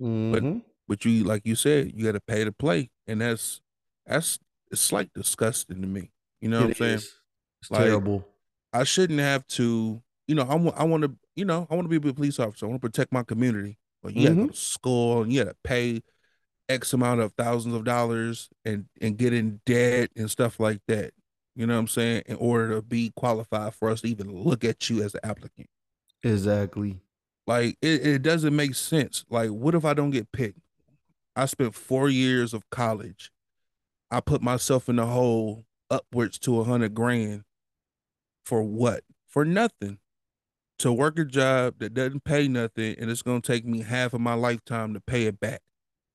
Mm-hmm. 0.00 0.58
But 0.87 1.04
you 1.04 1.25
like 1.25 1.42
you 1.44 1.54
said, 1.54 1.92
you 1.94 2.04
got 2.04 2.12
to 2.12 2.20
pay 2.20 2.44
to 2.44 2.52
play 2.52 2.90
and 3.06 3.20
that's 3.20 3.60
that's 4.06 4.38
it's 4.70 4.92
like 4.92 5.12
disgusting 5.14 5.80
to 5.80 5.87
me. 5.87 6.10
You 6.40 6.48
know 6.48 6.60
what 6.60 6.68
I'm 6.68 6.75
saying? 6.75 6.94
It's 6.94 7.70
Like, 7.70 7.82
terrible. 7.82 8.26
I 8.72 8.84
shouldn't 8.84 9.20
have 9.20 9.46
to, 9.48 10.02
you 10.26 10.34
know, 10.34 10.42
I 10.42 10.54
want 10.54 10.76
I 10.76 10.84
want 10.84 11.02
to, 11.04 11.14
you 11.34 11.44
know, 11.44 11.66
I 11.70 11.75
want 11.75 11.90
to 11.90 12.00
be 12.00 12.08
a 12.08 12.12
police 12.12 12.38
officer. 12.38 12.66
I 12.66 12.68
want 12.68 12.82
to 12.82 12.88
protect 12.88 13.12
my 13.12 13.22
community. 13.22 13.78
But 14.02 14.14
you 14.14 14.22
got 14.22 14.28
to 14.28 14.34
go 14.34 14.40
mm-hmm. 14.42 14.50
to 14.50 14.56
school 14.56 15.22
and 15.22 15.32
you 15.32 15.42
got 15.42 15.50
to 15.50 15.56
pay 15.64 16.02
X 16.68 16.92
amount 16.92 17.20
of 17.20 17.32
thousands 17.32 17.75
of 17.75 17.84
dollars 17.84 18.48
and 18.64 18.87
and 19.00 19.16
get 19.16 19.32
in 19.32 19.60
debt 19.66 20.10
and 20.16 20.30
stuff 20.30 20.60
like 20.60 20.80
that. 20.87 21.12
You 21.56 21.66
know 21.66 21.75
what 21.75 21.80
I'm 21.80 21.88
saying? 21.88 22.22
In 22.26 22.37
order 22.37 22.76
to 22.76 22.82
be 22.82 23.12
qualified 23.16 23.75
for 23.75 23.90
us 23.90 24.02
to 24.02 24.08
even 24.08 24.30
look 24.32 24.64
at 24.64 24.88
you 24.88 25.02
as 25.02 25.14
an 25.14 25.20
applicant. 25.25 25.68
Exactly. 26.22 27.00
Like 27.46 27.78
it, 27.80 28.06
it 28.06 28.22
doesn't 28.22 28.54
make 28.54 28.75
sense. 28.75 29.25
Like, 29.30 29.50
what 29.50 29.75
if 29.75 29.84
I 29.84 29.94
don't 29.94 30.10
get 30.10 30.30
picked? 30.30 30.60
I 31.34 31.46
spent 31.46 31.75
four 31.75 32.08
years 32.08 32.52
of 32.52 32.68
college. 32.70 33.32
I 34.11 34.21
put 34.21 34.43
myself 34.43 34.88
in 34.88 34.97
the 34.97 35.07
hole 35.07 35.65
upwards 35.91 36.38
to 36.41 36.61
a 36.61 36.65
hundred 36.65 36.95
grand 36.95 37.45
for 38.45 38.62
what? 38.62 39.05
For 39.27 39.45
nothing. 39.45 39.99
To 40.81 40.93
work 40.93 41.19
a 41.19 41.25
job 41.25 41.75
that 41.81 41.93
doesn't 41.93 42.23
pay 42.25 42.47
nothing 42.47 42.95
and 42.99 43.11
it's 43.11 43.23
gonna 43.23 43.41
take 43.41 43.65
me 43.67 43.81
half 43.83 44.15
of 44.15 44.21
my 44.21 44.35
lifetime 44.35 44.95
to 44.95 45.00
pay 45.00 45.25
it 45.27 45.41
back. 45.41 45.61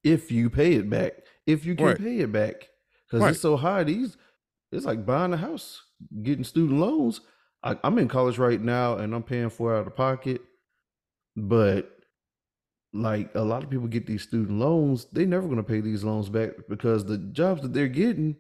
if 0.06 0.32
you 0.32 0.50
pay 0.50 0.74
it 0.74 0.90
back, 0.90 1.14
if 1.46 1.66
you 1.66 1.76
can 1.76 1.86
Right. 1.86 1.98
pay 1.98 2.20
it 2.20 2.32
back, 2.32 2.70
because 3.08 3.24
Right. 3.24 3.32
it's 3.32 3.40
so 3.42 3.56
high. 3.58 3.84
These 3.84 4.18
it's 4.72 4.86
like 4.86 5.06
buying 5.06 5.32
a 5.34 5.38
house, 5.38 5.82
getting 6.24 6.44
student 6.44 6.80
loans. 6.80 7.22
I, 7.62 7.78
I'm 7.84 7.98
in 8.00 8.08
college 8.10 8.38
right 8.38 8.60
now 8.60 8.98
and 8.98 9.14
I'm 9.16 9.24
paying 9.24 9.50
for 9.50 9.74
it 9.76 9.80
out 9.80 9.88
of 9.88 9.96
pocket, 9.96 10.42
but 11.36 11.93
like 12.94 13.34
a 13.36 13.42
lot 13.42 13.64
of 13.64 13.70
people 13.70 13.88
get 13.88 14.06
these 14.06 14.24
student 14.24 14.60
loans, 14.60 15.06
they're 15.12 15.26
never 15.26 15.48
going 15.48 15.58
to 15.58 15.64
pay 15.64 15.82
these 15.82 16.04
loans 16.04 16.30
back 16.30 16.52
because 16.70 17.06
the 17.06 17.18
jobs 17.18 17.62
that 17.62 17.74
they're 17.74 17.88
getting 17.88 18.38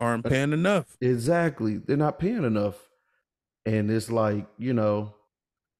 Aren't 0.00 0.26
paying 0.26 0.52
enough. 0.52 0.98
exactly 1.00 1.78
they're 1.78 1.96
not 1.96 2.18
paying 2.18 2.44
enough, 2.44 2.88
and 3.66 3.90
it's 3.90 4.10
like 4.10 4.46
you 4.58 4.72
know 4.72 5.14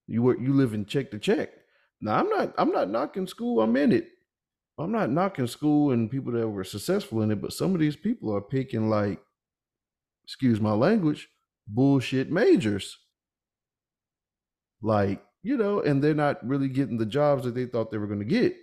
you 0.07 0.23
work 0.23 0.39
you 0.41 0.55
live 0.55 0.75
in 0.75 0.87
check 0.87 1.11
to 1.13 1.19
check. 1.19 1.51
Now 2.01 2.19
I'm 2.21 2.29
not 2.31 2.55
I'm 2.59 2.73
not 2.73 2.91
knocking 2.91 3.27
school. 3.27 3.61
I'm 3.63 3.77
in 3.77 3.93
it. 3.93 4.11
I'm 4.79 4.93
not 4.93 5.11
knocking 5.11 5.47
school 5.47 5.93
and 5.93 6.11
people 6.11 6.33
that 6.33 6.49
were 6.49 6.65
successful 6.65 7.23
in 7.23 7.31
it, 7.31 7.41
but 7.41 7.53
some 7.53 7.75
of 7.75 7.81
these 7.81 7.97
people 7.97 8.35
are 8.35 8.43
picking 8.43 8.91
like, 8.91 9.21
excuse 10.25 10.61
my 10.61 10.73
language, 10.73 11.29
bullshit 11.67 12.31
majors. 12.31 12.99
Like, 14.83 15.25
you 15.47 15.57
know, 15.57 15.81
and 15.81 16.03
they're 16.03 16.15
not 16.27 16.45
really 16.47 16.69
getting 16.69 16.99
the 16.99 17.07
jobs 17.07 17.45
that 17.45 17.55
they 17.55 17.67
thought 17.67 17.91
they 17.91 17.99
were 17.99 18.09
going 18.09 18.19
to 18.19 18.25
get. 18.25 18.57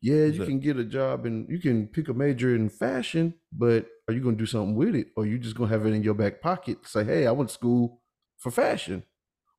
Yeah, 0.00 0.24
you 0.24 0.44
can 0.44 0.58
get 0.58 0.78
a 0.78 0.84
job 0.84 1.26
and 1.26 1.48
you 1.48 1.58
can 1.60 1.86
pick 1.86 2.08
a 2.08 2.14
major 2.14 2.56
in 2.56 2.68
fashion, 2.70 3.34
but 3.52 3.86
are 4.08 4.14
you 4.14 4.20
going 4.20 4.36
to 4.36 4.42
do 4.42 4.46
something 4.46 4.74
with 4.74 4.96
it? 4.96 5.08
Or 5.14 5.26
you 5.26 5.38
just 5.38 5.56
going 5.56 5.70
to 5.70 5.76
have 5.76 5.86
it 5.86 5.90
in 5.92 6.02
your 6.02 6.14
back 6.14 6.40
pocket? 6.40 6.78
Say, 6.86 7.04
hey, 7.04 7.26
I 7.26 7.32
went 7.32 7.50
to 7.50 7.54
school 7.54 8.00
for 8.38 8.50
fashion. 8.50 9.04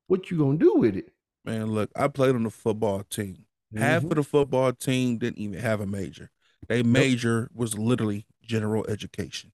What 0.08 0.30
you 0.30 0.36
going 0.36 0.58
to 0.58 0.64
do 0.64 0.74
with 0.74 0.96
it? 0.96 1.12
Man, 1.44 1.68
look, 1.68 1.90
I 1.96 2.08
played 2.08 2.34
on 2.34 2.42
the 2.42 2.50
football 2.50 3.04
team. 3.04 3.46
Half 3.76 4.02
Mhm. 4.02 4.10
of 4.10 4.16
the 4.16 4.22
football 4.22 4.72
team 4.72 5.18
didn't 5.18 5.38
even 5.38 5.60
have 5.60 5.80
a 5.80 5.86
major. 5.86 6.30
They 6.68 6.82
major 6.82 7.50
was 7.54 7.78
literally 7.78 8.26
general 8.42 8.84
education. 8.88 9.52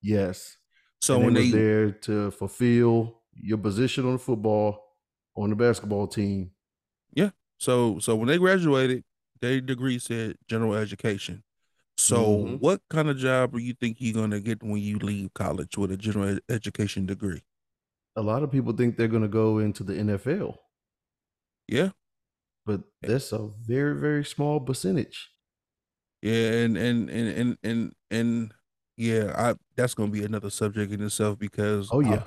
Yes. 0.00 0.56
So 1.00 1.16
and 1.16 1.24
when 1.24 1.34
they 1.34 1.50
they 1.50 1.50
there 1.50 1.90
to 1.92 2.30
fulfill 2.30 3.20
your 3.34 3.58
position 3.58 4.06
on 4.06 4.12
the 4.12 4.18
football, 4.18 4.81
on 5.36 5.50
the 5.50 5.56
basketball 5.56 6.06
team. 6.06 6.50
Yeah. 7.14 7.30
So 7.58 7.98
so 7.98 8.16
when 8.16 8.28
they 8.28 8.38
graduated, 8.38 9.04
their 9.40 9.60
degree 9.60 9.98
said 9.98 10.36
general 10.48 10.74
education. 10.74 11.42
So 11.96 12.24
Mhm. 12.46 12.60
what 12.60 12.80
kind 12.88 13.08
of 13.08 13.16
job 13.18 13.54
are 13.54 13.60
you 13.60 13.74
think 13.74 13.96
you're 14.00 14.14
gonna 14.14 14.40
get 14.40 14.62
when 14.62 14.78
you 14.78 14.98
leave 14.98 15.32
college 15.34 15.76
with 15.76 15.92
a 15.92 15.96
general 15.96 16.28
ed- 16.36 16.40
education 16.48 17.06
degree? 17.06 17.42
A 18.16 18.22
lot 18.22 18.42
of 18.42 18.50
people 18.50 18.72
think 18.72 18.96
they're 18.96 19.08
going 19.08 19.22
to 19.22 19.28
go 19.28 19.58
into 19.58 19.82
the 19.84 19.94
NFL, 19.94 20.58
Yeah. 21.66 21.92
but 22.66 22.82
that's 23.00 23.32
a 23.32 23.48
very, 23.66 23.98
very 23.98 24.22
small 24.24 24.60
percentage. 24.60 25.30
Yeah, 26.20 26.64
and 26.64 26.76
and 26.76 27.08
and 27.10 27.28
and 27.28 27.58
and, 27.62 27.92
and 28.10 28.54
yeah, 28.96 29.32
I 29.36 29.54
that's 29.76 29.94
gonna 29.94 30.10
be 30.12 30.24
another 30.24 30.50
subject 30.50 30.92
in 30.92 31.02
itself 31.02 31.38
because 31.38 31.88
Oh, 31.90 32.00
yeah. 32.00 32.24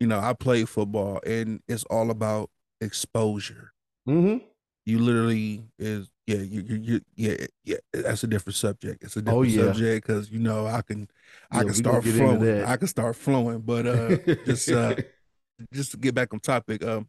You 0.00 0.06
know, 0.08 0.18
I 0.18 0.32
play 0.34 0.64
football 0.64 1.20
and 1.26 1.62
it's 1.68 1.84
all 1.84 2.10
about 2.10 2.50
exposure. 2.80 3.72
Mm-hmm. 4.06 4.38
You 4.86 4.98
literally 4.98 5.64
is 5.78 6.08
yeah, 6.26 6.38
you 6.38 6.62
you, 6.62 6.76
you 6.82 7.00
yeah, 7.16 7.46
yeah, 7.64 7.76
that's 7.92 8.24
a 8.24 8.26
different 8.26 8.56
subject. 8.56 9.04
It's 9.04 9.16
a 9.16 9.22
different 9.22 9.36
Oh, 9.36 9.42
yeah. 9.42 9.74
subject 9.74 10.06
because 10.06 10.30
you 10.30 10.38
know 10.38 10.66
I 10.66 10.82
can 10.82 11.08
I 11.50 11.58
Yeah, 11.58 11.64
can 11.64 11.74
start 11.74 12.04
flowing. 12.04 12.58
I 12.64 12.76
can 12.76 12.88
start 12.88 13.16
flowing, 13.16 13.60
but 13.60 13.86
uh 13.86 14.18
just 14.44 14.72
uh 14.72 14.96
just 15.72 15.92
to 15.92 15.98
get 15.98 16.14
back 16.14 16.34
on 16.34 16.40
topic, 16.40 16.84
um, 16.84 17.08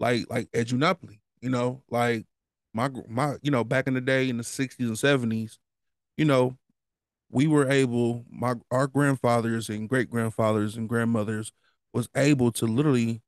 like 0.00 0.26
like 0.30 0.48
Edunopoly, 0.54 1.20
you 1.42 1.50
know, 1.50 1.82
like 1.90 2.26
my 2.74 2.90
my 3.08 3.36
you 3.42 3.50
know 3.52 3.64
back 3.64 3.86
in 3.88 3.94
the 3.94 4.00
day 4.02 4.28
in 4.28 4.38
the 4.38 4.44
sixties 4.44 4.88
and 4.88 4.98
seventies, 4.98 5.58
you 6.16 6.24
know, 6.26 6.58
we 7.30 7.46
were 7.46 7.70
able, 7.70 8.24
my 8.30 8.54
our 8.70 8.86
grandfathers 8.86 9.68
and 9.68 9.88
great 9.88 10.10
grandfathers 10.10 10.76
and 10.76 10.88
grandmothers 10.88 11.52
was 11.92 12.08
able 12.16 12.52
to 12.52 12.66
literally 12.66 13.22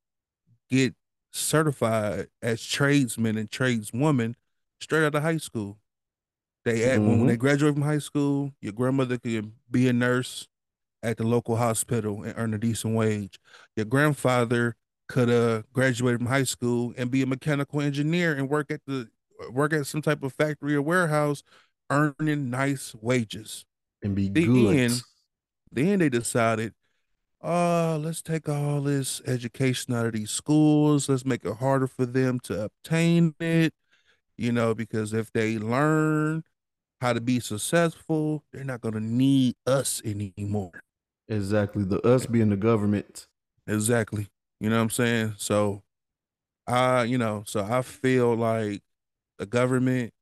get 0.71 0.95
certified 1.33 2.29
as 2.43 2.65
tradesmen 2.65 3.37
and 3.38 3.50
tradeswomen 3.50 4.35
straight 4.81 5.05
out 5.05 5.15
of 5.15 5.23
high 5.23 5.37
school. 5.37 5.79
They 6.65 6.81
had 6.81 7.00
when, 7.00 7.19
when 7.19 7.27
they 7.27 7.37
graduate 7.37 7.75
from 7.75 7.83
high 7.83 7.99
school, 7.99 8.53
your 8.61 8.73
grandmother 8.73 9.19
could 9.19 9.53
be 9.71 9.88
a 9.88 9.93
nurse 9.93 10.47
at 11.03 11.17
the 11.17 11.25
local 11.25 11.57
hospital 11.57 12.23
and 12.23 12.35
earn 12.37 12.55
a 12.55 12.59
decent 12.59 12.95
wage. 12.95 13.38
Your 13.77 13.87
grandfather 13.87 14.77
could 15.09 15.31
uh 15.31 15.62
graduated 15.73 16.21
from 16.21 16.27
high 16.27 16.45
school 16.45 16.93
and 16.99 17.11
be 17.11 17.23
a 17.23 17.27
mechanical 17.27 17.81
engineer 17.81 18.35
and 18.35 18.49
work 18.49 18.71
at 18.71 18.81
the 18.87 19.09
work 19.50 19.73
at 19.73 19.87
some 19.87 20.03
type 20.03 20.23
of 20.23 20.33
factory 20.35 20.75
or 20.75 20.83
warehouse 20.83 21.43
earning 21.91 22.50
nice 22.50 22.95
wages. 23.00 23.65
and 24.03 24.15
be 24.15 24.29
The 24.29 24.45
good. 24.45 24.91
Then 25.73 25.99
they 25.99 26.09
decided, 26.09 26.75
oh, 27.40 28.00
let's 28.02 28.23
take 28.23 28.49
all 28.49 28.80
this 28.80 29.21
education 29.26 29.95
out 29.95 30.07
of 30.07 30.12
these 30.12 30.30
schools. 30.30 31.09
Let's 31.09 31.25
make 31.25 31.45
it 31.45 31.57
harder 31.57 31.87
for 31.87 32.07
them 32.07 32.40
to 32.45 32.64
obtain 32.64 33.35
it, 33.40 33.73
you 34.37 34.52
know, 34.52 34.75
because 34.75 35.12
if 35.12 35.33
they 35.33 35.59
learn 35.59 36.42
how 37.00 37.12
to 37.12 37.21
be 37.21 37.40
successful, 37.40 38.45
they're 38.52 38.64
not 38.64 38.80
going 38.80 38.95
to 38.95 39.00
need 39.00 39.54
us 39.66 40.02
anymore. 40.04 40.83
Exactly. 41.28 41.85
The 41.85 42.00
us 42.00 42.26
being 42.26 42.50
the 42.50 42.57
government. 42.57 43.26
Exactly. 43.66 44.28
You 44.61 44.71
know 44.71 44.76
what 44.76 44.83
I'm 44.83 44.90
saying? 44.90 45.35
So 45.37 45.83
I, 46.66 47.04
you 47.04 47.18
know, 47.18 47.45
so 47.47 47.64
I 47.64 47.83
feel 47.83 48.35
like 48.35 48.83
the 49.38 49.47
government 49.47 50.12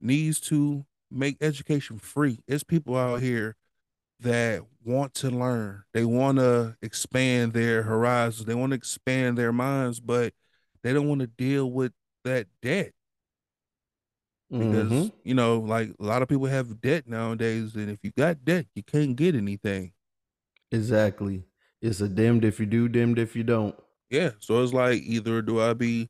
needs 0.00 0.40
to 0.40 0.84
make 1.10 1.36
education 1.40 1.98
free. 1.98 2.40
It's 2.48 2.64
people 2.64 2.96
out 2.96 3.20
here 3.20 3.56
that 4.20 4.62
want 4.84 5.14
to 5.14 5.30
learn. 5.30 5.84
They 5.92 6.04
want 6.04 6.38
to 6.38 6.76
expand 6.82 7.52
their 7.52 7.82
horizons. 7.82 8.46
They 8.46 8.54
want 8.54 8.70
to 8.70 8.76
expand 8.76 9.38
their 9.38 9.52
minds, 9.52 10.00
but 10.00 10.32
they 10.82 10.92
don't 10.92 11.08
want 11.08 11.20
to 11.20 11.26
deal 11.26 11.70
with 11.70 11.92
that 12.24 12.46
debt 12.62 12.92
because 14.50 14.90
Mhm. 14.90 15.12
you 15.24 15.34
know, 15.34 15.58
like 15.58 15.90
a 16.00 16.04
lot 16.04 16.22
of 16.22 16.28
people 16.28 16.46
have 16.46 16.80
debt 16.80 17.06
nowadays, 17.06 17.74
and 17.76 17.90
if 17.90 17.98
you 18.02 18.10
got 18.16 18.44
debt, 18.44 18.66
you 18.74 18.82
can't 18.82 19.14
get 19.16 19.34
anything. 19.34 19.92
Exactly. 20.72 21.44
It's 21.80 22.00
a 22.00 22.08
damned 22.08 22.44
if 22.44 22.58
you 22.58 22.66
do, 22.66 22.88
damned 22.88 23.18
if 23.18 23.36
you 23.36 23.44
don't. 23.44 23.74
Yeah, 24.10 24.30
so 24.40 24.62
it's 24.62 24.72
like 24.72 25.02
either 25.02 25.42
do 25.42 25.60
I 25.60 25.74
be 25.74 26.08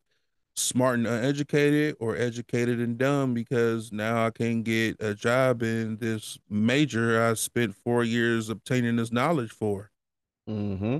smart 0.58 0.98
and 0.98 1.06
uneducated 1.06 1.96
or 2.00 2.16
educated 2.16 2.80
and 2.80 2.98
dumb 2.98 3.34
because 3.34 3.92
now 3.92 4.26
I 4.26 4.30
can't 4.30 4.64
get 4.64 4.96
a 5.00 5.14
job 5.14 5.62
in 5.62 5.96
this 5.98 6.38
major 6.50 7.22
I 7.22 7.34
spent 7.34 7.74
four 7.74 8.04
years 8.04 8.48
obtaining 8.48 8.96
this 8.96 9.12
knowledge 9.12 9.50
for. 9.50 9.90
Mm-hmm. 10.48 10.98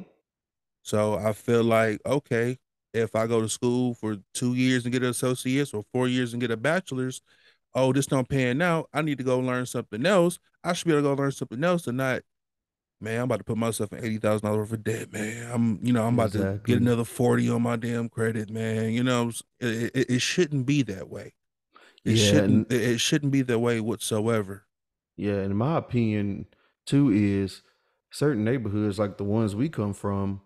So 0.83 1.15
I 1.15 1.33
feel 1.33 1.65
like, 1.65 2.01
okay, 2.07 2.59
if 2.95 3.15
I 3.15 3.27
go 3.27 3.43
to 3.43 3.49
school 3.49 3.95
for 3.95 4.17
two 4.33 4.55
years 4.55 4.85
and 4.85 4.93
get 4.93 5.03
an 5.03 5.11
associate's 5.11 5.75
or 5.75 5.85
four 5.93 6.09
years 6.09 6.33
and 6.33 6.41
get 6.41 6.51
a 6.51 6.57
bachelor's, 6.57 7.21
oh, 7.75 7.93
this 7.93 8.07
don't 8.07 8.29
pan 8.29 8.63
out. 8.63 8.89
I 8.93 9.03
need 9.03 9.19
to 9.19 9.25
go 9.25 9.39
learn 9.39 9.67
something 9.67 10.07
else. 10.07 10.39
I 10.65 10.73
should 10.73 10.87
be 10.87 10.93
able 10.93 11.03
to 11.03 11.17
go 11.17 11.23
learn 11.23 11.33
something 11.33 11.63
else 11.63 11.87
and 11.87 11.99
not, 11.99 12.23
man, 13.01 13.19
I'm 13.19 13.25
about 13.25 13.39
to 13.39 13.45
put 13.45 13.57
myself 13.59 13.93
in 13.93 14.05
eighty 14.05 14.19
thousand 14.19 14.47
dollars 14.47 14.71
worth 14.71 14.73
of 14.79 14.85
debt, 14.85 15.13
man. 15.13 15.51
I'm, 15.53 15.79
you 15.83 15.93
know, 15.93 16.07
I'm 16.07 16.15
about 16.15 16.33
to 16.33 16.61
get 16.65 16.81
another 16.81 17.05
40 17.05 17.49
on 17.51 17.63
my 17.63 17.77
damn 17.77 18.09
credit, 18.09 18.51
man. 18.51 18.93
You 18.93 19.03
know, 19.05 19.31
it, 19.61 19.91
it, 19.95 20.11
it 20.11 20.19
shouldn't 20.23 20.67
be 20.67 20.83
that 20.85 21.09
way. 21.09 21.35
It 22.05 22.13
Yeah, 22.17 22.31
shouldn't 22.31 22.73
and- 22.73 22.81
it 22.81 23.01
shouldn't 23.01 23.33
be 23.33 23.43
that 23.43 23.59
way 23.59 23.81
whatsoever. 23.81 24.65
Yeah, 25.17 25.43
in 25.43 25.57
my 25.57 25.77
opinion, 25.79 26.47
too, 26.87 27.11
is 27.11 27.63
certain 28.11 28.45
neighborhoods 28.45 28.99
like 28.99 29.19
the 29.19 29.25
ones 29.25 29.55
we 29.55 29.69
come 29.69 29.93
from 29.93 30.41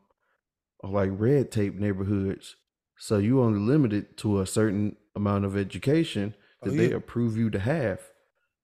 are 0.82 0.90
like 0.90 1.10
red 1.12 1.50
tape 1.52 1.74
neighborhoods. 1.74 2.56
So 2.98 3.18
you 3.18 3.40
only 3.42 3.60
limited 3.60 4.16
to 4.18 4.40
a 4.40 4.46
certain 4.46 4.96
amount 5.14 5.44
of 5.44 5.56
education 5.56 6.34
Oh, 6.64 6.70
that 6.70 6.76
they 6.76 6.92
approve 6.92 7.36
you 7.36 7.50
to 7.50 7.58
have. 7.58 8.00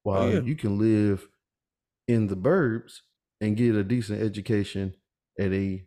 While 0.04 0.22
oh, 0.22 0.28
yeah. 0.30 0.40
you 0.40 0.54
can 0.56 0.78
live 0.78 1.28
in 2.06 2.28
the 2.28 2.36
burbs 2.36 3.00
and 3.40 3.56
get 3.56 3.74
a 3.74 3.84
decent 3.84 4.22
education 4.22 4.94
at 5.38 5.52
a 5.52 5.86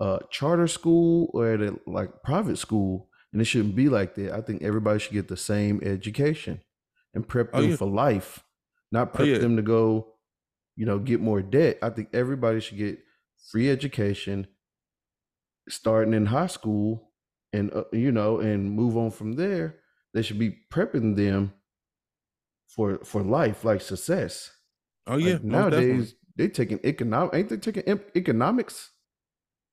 uh, 0.00 0.18
charter 0.30 0.66
school 0.66 1.30
or 1.34 1.52
at 1.52 1.60
a 1.60 1.78
like 1.86 2.22
private 2.22 2.56
school, 2.56 3.08
and 3.32 3.40
it 3.42 3.44
shouldn't 3.44 3.76
be 3.76 3.88
like 3.88 4.14
that. 4.14 4.32
I 4.32 4.40
think 4.40 4.62
everybody 4.62 4.98
should 4.98 5.12
get 5.12 5.28
the 5.28 5.36
same 5.36 5.80
education 5.82 6.62
and 7.14 7.26
prep 7.28 7.50
Oh, 7.52 7.60
them 7.60 7.70
yeah. 7.70 7.76
for 7.76 7.86
life, 7.88 8.44
not 8.92 9.14
Oh, 9.18 9.24
prep 9.24 9.28
yeah. 9.28 9.38
them 9.38 9.56
to 9.56 9.62
go, 9.62 10.14
you 10.76 10.86
know, 10.86 10.98
get 10.98 11.20
more 11.20 11.42
debt. 11.42 11.78
I 11.82 11.90
think 11.90 12.10
everybody 12.14 12.60
should 12.60 12.78
get 12.78 13.00
free 13.50 13.70
education 13.70 14.48
starting 15.68 16.14
in 16.14 16.26
high 16.26 16.46
school, 16.46 17.12
and 17.52 17.72
uh, 17.72 17.84
you 17.92 18.12
know, 18.12 18.40
and 18.40 18.70
move 18.72 18.96
on 18.96 19.10
from 19.10 19.32
there. 19.32 19.80
They 20.12 20.22
should 20.22 20.38
be 20.38 20.58
prepping 20.72 21.16
them 21.16 21.54
for 22.68 22.98
for 23.04 23.22
life, 23.22 23.64
like 23.64 23.80
success. 23.80 24.50
Oh 25.06 25.16
yeah, 25.16 25.38
Like, 25.42 25.68
definitely. 25.70 26.14
They 26.36 26.48
taking 26.48 26.80
economic, 26.84 27.34
ain't 27.34 27.48
they 27.48 27.56
taking 27.56 28.00
economics 28.14 28.90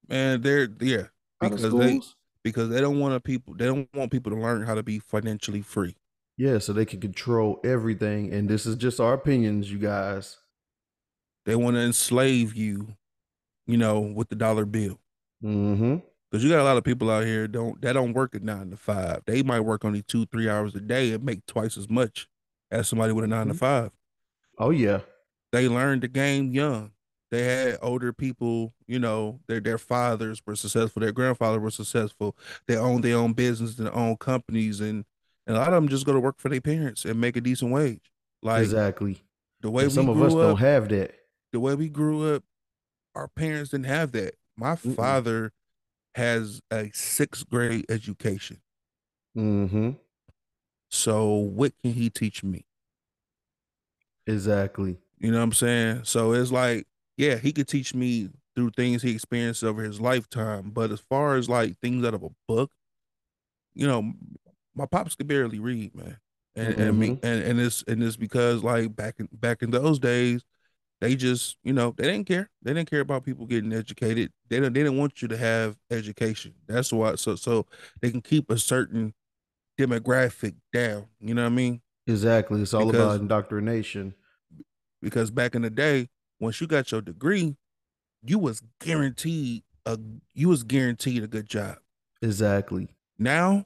Man, 0.10 0.42
they're 0.42 0.70
yeah, 0.80 1.04
because 1.42 1.62
they 1.74 2.00
because 2.44 2.70
they 2.70 2.80
don't 2.80 3.00
want 3.00 3.14
to 3.14 3.20
people 3.20 3.54
they 3.54 3.66
don't 3.66 3.90
want 3.94 4.12
people 4.12 4.32
to 4.32 4.38
learn 4.40 4.64
how 4.64 4.74
to 4.76 4.84
be 4.84 5.00
financially 5.00 5.62
free. 5.62 5.96
Yeah, 6.38 6.60
so 6.60 6.72
they 6.72 6.86
can 6.86 7.02
control 7.02 7.60
everything. 7.64 8.32
And 8.32 8.48
this 8.48 8.66
is 8.66 8.76
just 8.76 9.00
our 9.00 9.14
opinions, 9.14 9.72
you 9.72 9.80
guys. 9.80 10.38
They 11.46 11.56
want 11.56 11.76
to 11.76 11.82
enslave 11.82 12.56
you, 12.56 12.96
you 13.66 13.78
know, 13.78 14.00
with 14.00 14.30
the 14.30 14.36
dollar 14.36 14.66
bill. 14.66 15.00
Mm-hmm. 15.44 15.98
Because 16.30 16.44
you 16.44 16.50
got 16.50 16.60
a 16.60 16.64
lot 16.64 16.78
of 16.78 16.84
people 16.84 17.10
out 17.10 17.26
here 17.26 17.48
don't 17.48 17.82
that 17.82 17.94
don't 17.94 18.14
work 18.14 18.36
at 18.36 18.44
nine 18.44 18.70
to 18.72 18.78
five. 18.78 19.24
They 19.26 19.44
might 19.44 19.62
work 19.62 19.84
only 19.84 20.04
two, 20.04 20.26
three 20.28 20.48
hours 20.48 20.76
a 20.76 20.80
day 20.80 21.12
and 21.14 21.24
make 21.24 21.46
twice 21.48 21.78
as 21.78 21.90
much 21.90 22.28
as 22.72 22.88
somebody 22.88 23.14
with 23.14 23.24
a 23.26 23.28
9 23.28 23.48
to 23.48 23.54
Mhm. 23.54 23.58
five. 23.58 23.92
Oh 24.58 24.70
yeah. 24.70 25.02
They 25.52 25.68
learned 25.68 26.04
the 26.04 26.08
game 26.08 26.52
young. 26.52 26.92
They 27.32 27.44
had 27.44 27.78
older 27.82 28.14
people, 28.14 28.74
you 28.88 29.00
know, 29.00 29.42
their 29.48 29.60
their 29.60 29.78
fathers 29.78 30.42
were 30.46 30.56
successful, 30.56 31.02
their 31.02 31.12
grandfather 31.12 31.60
was 31.60 31.76
successful. 31.76 32.38
They 32.68 32.78
owned 32.78 33.04
their 33.04 33.18
own 33.18 33.34
business, 33.34 33.76
their 33.76 33.94
own 33.94 34.16
companies, 34.18 34.80
and, 34.80 35.06
and 35.46 35.58
a 35.58 35.60
lot 35.60 35.70
of 35.70 35.74
them 35.76 35.90
just 35.90 36.06
go 36.06 36.14
to 36.14 36.20
work 36.22 36.40
for 36.40 36.50
their 36.50 36.62
parents 36.62 37.06
and 37.06 37.20
make 37.20 37.36
a 37.36 37.42
decent 37.42 37.72
wage. 37.72 38.12
Like 38.42 38.72
Exactly. 38.72 39.24
the 39.62 39.72
way 39.72 39.88
we 39.88 39.90
some 39.90 40.10
of 40.10 40.22
us 40.22 40.36
grew 40.36 40.42
don't 40.42 40.58
have 40.58 40.90
that. 40.90 41.14
the 41.52 41.60
way 41.60 41.76
we 41.76 41.90
grew 41.90 42.34
up, 42.36 42.44
our 43.16 43.28
parents 43.28 43.72
didn't 43.72 43.88
have 43.88 44.12
that. 44.14 44.36
My 44.58 44.76
Mm-mm. 44.86 44.96
father 44.96 45.54
has 46.16 46.62
a 46.72 46.92
sixth 46.94 47.50
grade 47.50 47.86
education. 47.90 48.62
Mm-hmm. 49.38 49.92
So 50.90 51.34
what 51.34 51.74
can 51.82 51.94
he 51.94 52.10
teach 52.10 52.44
me? 52.44 52.66
Exactly. 54.28 55.00
You 55.20 55.32
know 55.32 55.38
what 55.38 55.44
I'm 55.44 55.54
saying? 55.54 56.02
So 56.04 56.34
it's 56.34 56.52
like, 56.52 56.88
yeah, 57.18 57.36
he 57.36 57.52
could 57.52 57.68
teach 57.68 57.96
me 57.96 58.30
through 58.56 58.72
things 58.72 59.02
he 59.02 59.12
experienced 59.12 59.64
over 59.64 59.84
his 59.84 60.00
lifetime. 60.02 60.72
But 60.72 60.92
as 60.92 61.00
far 61.00 61.36
as 61.36 61.50
like 61.50 61.78
things 61.80 62.06
out 62.06 62.14
of 62.14 62.24
a 62.24 62.30
book, 62.48 62.72
you 63.74 63.88
know, 63.88 64.14
my 64.76 64.86
pops 64.86 65.16
could 65.16 65.28
barely 65.28 65.60
read, 65.60 65.96
man. 65.96 66.18
And 66.56 66.74
and 66.80 67.00
me 67.00 67.10
mm-hmm. 67.10 67.26
and, 67.26 67.44
and 67.44 67.60
it's 67.60 67.84
and 67.88 68.02
it's 68.02 68.18
because 68.18 68.64
like 68.64 68.96
back 68.96 69.16
in 69.20 69.30
back 69.32 69.62
in 69.62 69.70
those 69.70 70.00
days, 70.00 70.44
they 71.00 71.16
just, 71.16 71.58
you 71.64 71.74
know, 71.74 71.94
they 71.96 72.06
didn't 72.06 72.26
care. 72.26 72.50
They 72.64 72.74
didn't 72.74 72.90
care 72.90 73.02
about 73.02 73.24
people 73.24 73.46
getting 73.46 73.74
educated. 73.74 74.32
They 74.50 74.60
didn't 74.60 74.74
they 74.74 74.82
didn't 74.82 74.98
want 74.98 75.22
you 75.22 75.28
to 75.28 75.38
have 75.38 75.78
education. 75.92 76.56
That's 76.68 76.92
why 76.92 77.16
so 77.16 77.36
so 77.36 77.68
they 78.02 78.10
can 78.10 78.22
keep 78.22 78.50
a 78.50 78.58
certain 78.58 79.14
demographic 79.80 80.56
down. 80.74 81.06
You 81.20 81.36
know 81.36 81.44
what 81.44 81.52
I 81.52 81.56
mean? 81.56 81.82
Exactly. 82.08 82.62
It's 82.62 82.74
all 82.74 82.88
Because 82.88 83.02
about 83.02 83.22
indoctrination. 83.22 84.16
Because 85.02 85.32
back 85.32 85.56
in 85.56 85.62
the 85.62 85.70
day, 85.70 86.10
once 86.40 86.62
you 86.62 86.68
got 86.68 86.92
your 86.92 87.02
degree, 87.02 87.56
you 88.24 88.40
was 88.40 88.62
guaranteed 88.80 89.64
a 89.86 89.98
you 90.34 90.50
was 90.50 90.64
guaranteed 90.64 91.24
a 91.24 91.28
good 91.28 91.48
job. 91.48 91.78
Exactly. 92.22 92.90
Now 93.18 93.66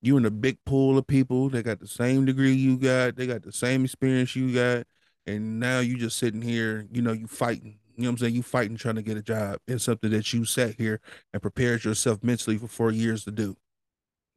you 0.00 0.16
in 0.16 0.24
a 0.24 0.30
big 0.30 0.58
pool 0.64 0.96
of 0.96 1.06
people 1.06 1.48
that 1.50 1.64
got 1.64 1.80
the 1.80 1.86
same 1.86 2.24
degree 2.24 2.52
you 2.52 2.76
got, 2.76 3.16
they 3.16 3.26
got 3.26 3.42
the 3.42 3.52
same 3.52 3.84
experience 3.84 4.36
you 4.36 4.54
got, 4.54 4.86
and 5.26 5.58
now 5.58 5.80
you 5.80 5.96
just 5.96 6.18
sitting 6.18 6.42
here, 6.42 6.86
you 6.92 7.02
know, 7.02 7.12
you 7.12 7.26
fighting. 7.26 7.78
You 7.96 8.04
know 8.04 8.10
what 8.10 8.12
I'm 8.12 8.18
saying? 8.18 8.34
You 8.34 8.42
fighting 8.44 8.76
trying 8.76 8.94
to 8.94 9.02
get 9.02 9.16
a 9.16 9.22
job 9.22 9.58
in 9.66 9.80
something 9.80 10.10
that 10.10 10.32
you 10.32 10.44
sat 10.44 10.76
here 10.76 11.00
and 11.32 11.42
prepared 11.42 11.82
yourself 11.84 12.22
mentally 12.22 12.56
for 12.56 12.68
four 12.68 12.92
years 12.92 13.24
to 13.24 13.32
do. 13.32 13.56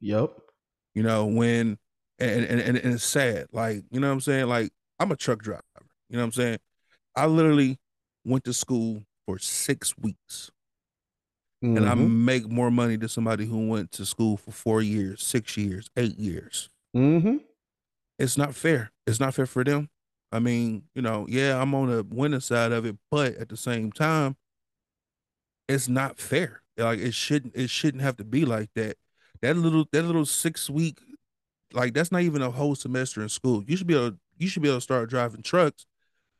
Yep. 0.00 0.32
You 0.94 1.04
know, 1.04 1.26
when 1.26 1.78
and 2.18 2.44
and, 2.44 2.60
and, 2.60 2.76
and 2.76 2.94
it's 2.94 3.04
sad. 3.04 3.46
Like, 3.52 3.84
you 3.92 4.00
know 4.00 4.08
what 4.08 4.14
I'm 4.14 4.20
saying? 4.20 4.48
Like, 4.48 4.72
I'm 4.98 5.12
a 5.12 5.16
truck 5.16 5.42
driver. 5.42 5.62
You 6.12 6.18
know 6.18 6.24
what 6.24 6.26
I'm 6.26 6.32
saying? 6.32 6.58
I 7.16 7.24
literally 7.26 7.78
went 8.22 8.44
to 8.44 8.52
school 8.52 9.02
for 9.26 9.38
six 9.38 9.96
weeks 9.96 10.50
and 11.62 11.88
I 11.88 11.94
Mm-hmm. 11.94 12.24
make 12.24 12.48
more 12.50 12.70
money 12.70 12.96
than 12.96 13.08
somebody 13.08 13.46
who 13.46 13.68
went 13.68 13.92
to 13.92 14.04
school 14.04 14.36
for 14.36 14.50
four 14.50 14.82
years, 14.82 15.22
six 15.22 15.56
years, 15.56 15.88
eight 15.96 16.18
years. 16.18 16.68
Mm-hmm. 16.94 17.38
It's 18.18 18.36
not 18.36 18.54
fair. 18.54 18.90
It's 19.06 19.20
not 19.20 19.32
fair 19.34 19.46
for 19.46 19.64
them. 19.64 19.88
I 20.30 20.38
mean, 20.38 20.82
you 20.94 21.00
know, 21.02 21.24
yeah, 21.28 21.60
I'm 21.60 21.74
on 21.74 21.88
the 21.88 22.04
winning 22.08 22.40
side 22.40 22.72
of 22.72 22.84
it, 22.84 22.96
but 23.10 23.36
at 23.36 23.48
the 23.48 23.56
same 23.56 23.90
time, 23.90 24.36
it's 25.68 25.88
not 25.88 26.18
fair. 26.18 26.62
Like 26.76 26.98
it 26.98 27.14
shouldn't 27.14 27.54
it 27.56 27.70
shouldn't 27.70 28.02
have 28.02 28.16
to 28.18 28.24
be 28.24 28.44
like 28.44 28.70
that. 28.74 28.96
That 29.40 29.56
little 29.56 29.86
that 29.92 30.02
little 30.02 30.26
six 30.26 30.68
week, 30.68 30.98
like 31.72 31.94
that's 31.94 32.12
not 32.12 32.22
even 32.22 32.42
a 32.42 32.50
whole 32.50 32.74
semester 32.74 33.22
in 33.22 33.28
school. 33.28 33.62
You 33.66 33.76
should 33.76 33.86
be 33.86 33.94
able 33.94 34.18
you 34.36 34.48
should 34.48 34.62
be 34.62 34.68
able 34.68 34.78
to 34.78 34.82
start 34.82 35.08
driving 35.10 35.42
trucks 35.42 35.86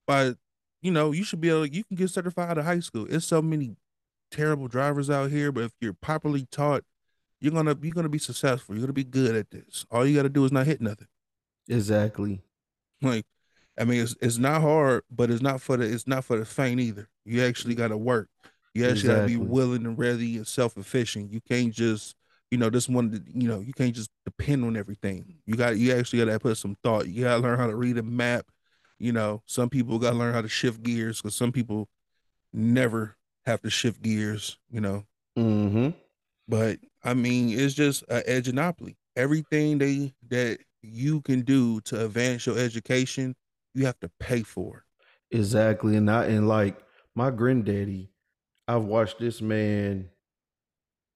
by 0.06 0.34
you 0.82 0.90
know, 0.90 1.12
you 1.12 1.24
should 1.24 1.40
be 1.40 1.48
able 1.48 1.66
you 1.66 1.84
can 1.84 1.96
get 1.96 2.10
certified 2.10 2.50
out 2.50 2.58
of 2.58 2.64
high 2.64 2.80
school. 2.80 3.06
It's 3.08 3.26
so 3.26 3.40
many 3.40 3.76
terrible 4.30 4.68
drivers 4.68 5.10
out 5.10 5.30
here, 5.30 5.52
but 5.52 5.64
if 5.64 5.72
you're 5.80 5.92
properly 5.92 6.46
taught, 6.50 6.84
you're 7.40 7.52
gonna 7.52 7.76
you're 7.80 7.94
gonna 7.94 8.08
be 8.08 8.18
successful. 8.18 8.74
You're 8.74 8.82
gonna 8.82 8.92
be 8.92 9.04
good 9.04 9.34
at 9.36 9.50
this. 9.50 9.86
All 9.90 10.06
you 10.06 10.16
gotta 10.16 10.28
do 10.28 10.44
is 10.44 10.52
not 10.52 10.66
hit 10.66 10.80
nothing. 10.80 11.08
Exactly. 11.68 12.40
Like, 13.00 13.26
I 13.78 13.84
mean, 13.84 14.02
it's 14.02 14.16
it's 14.20 14.38
not 14.38 14.60
hard, 14.60 15.02
but 15.10 15.30
it's 15.30 15.42
not 15.42 15.60
for 15.60 15.76
the 15.76 15.84
it's 15.84 16.06
not 16.06 16.24
for 16.24 16.38
the 16.38 16.44
faint 16.44 16.80
either. 16.80 17.08
You 17.24 17.42
actually 17.42 17.74
got 17.74 17.88
to 17.88 17.96
work. 17.96 18.28
You 18.74 18.86
actually 18.86 19.14
got 19.14 19.20
to 19.22 19.26
be 19.26 19.36
willing 19.36 19.84
and 19.84 19.98
ready 19.98 20.36
and 20.36 20.46
self 20.46 20.76
efficient. 20.76 21.32
You 21.32 21.40
can't 21.40 21.72
just 21.72 22.14
you 22.50 22.58
know 22.58 22.70
this 22.70 22.88
one 22.88 23.24
you 23.34 23.48
know 23.48 23.60
you 23.60 23.72
can't 23.72 23.94
just 23.94 24.10
depend 24.24 24.64
on 24.64 24.76
everything. 24.76 25.36
You 25.46 25.54
got 25.54 25.76
you 25.76 25.92
actually 25.92 26.24
got 26.24 26.32
to 26.32 26.38
put 26.38 26.56
some 26.56 26.76
thought. 26.82 27.08
You 27.08 27.24
got 27.24 27.36
to 27.36 27.42
learn 27.42 27.58
how 27.58 27.66
to 27.66 27.76
read 27.76 27.98
a 27.98 28.02
map. 28.02 28.46
You 29.02 29.10
know, 29.10 29.42
some 29.46 29.68
people 29.68 29.98
got 29.98 30.12
to 30.12 30.16
learn 30.16 30.32
how 30.32 30.42
to 30.42 30.48
shift 30.48 30.80
gears 30.84 31.20
because 31.20 31.34
some 31.34 31.50
people 31.50 31.88
never 32.52 33.16
have 33.44 33.60
to 33.62 33.70
shift 33.70 34.00
gears. 34.00 34.58
You 34.70 34.80
know, 34.80 35.06
Mm-hmm. 35.36 35.88
but 36.46 36.78
I 37.02 37.14
mean, 37.14 37.58
it's 37.58 37.74
just 37.74 38.04
an 38.08 38.22
edunopoly. 38.26 38.96
Everything 39.16 39.78
they 39.78 40.14
that 40.28 40.60
you 40.82 41.20
can 41.22 41.40
do 41.40 41.80
to 41.80 42.04
advance 42.04 42.46
your 42.46 42.56
education, 42.56 43.34
you 43.74 43.86
have 43.86 43.98
to 44.00 44.10
pay 44.20 44.44
for. 44.44 44.84
Exactly. 45.32 45.96
And 45.96 46.08
I 46.08 46.26
and 46.26 46.46
like 46.46 46.78
my 47.16 47.32
granddaddy, 47.32 48.12
I've 48.68 48.84
watched 48.84 49.18
this 49.18 49.42
man 49.42 50.10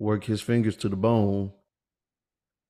work 0.00 0.24
his 0.24 0.40
fingers 0.40 0.76
to 0.78 0.88
the 0.88 0.96
bone. 0.96 1.52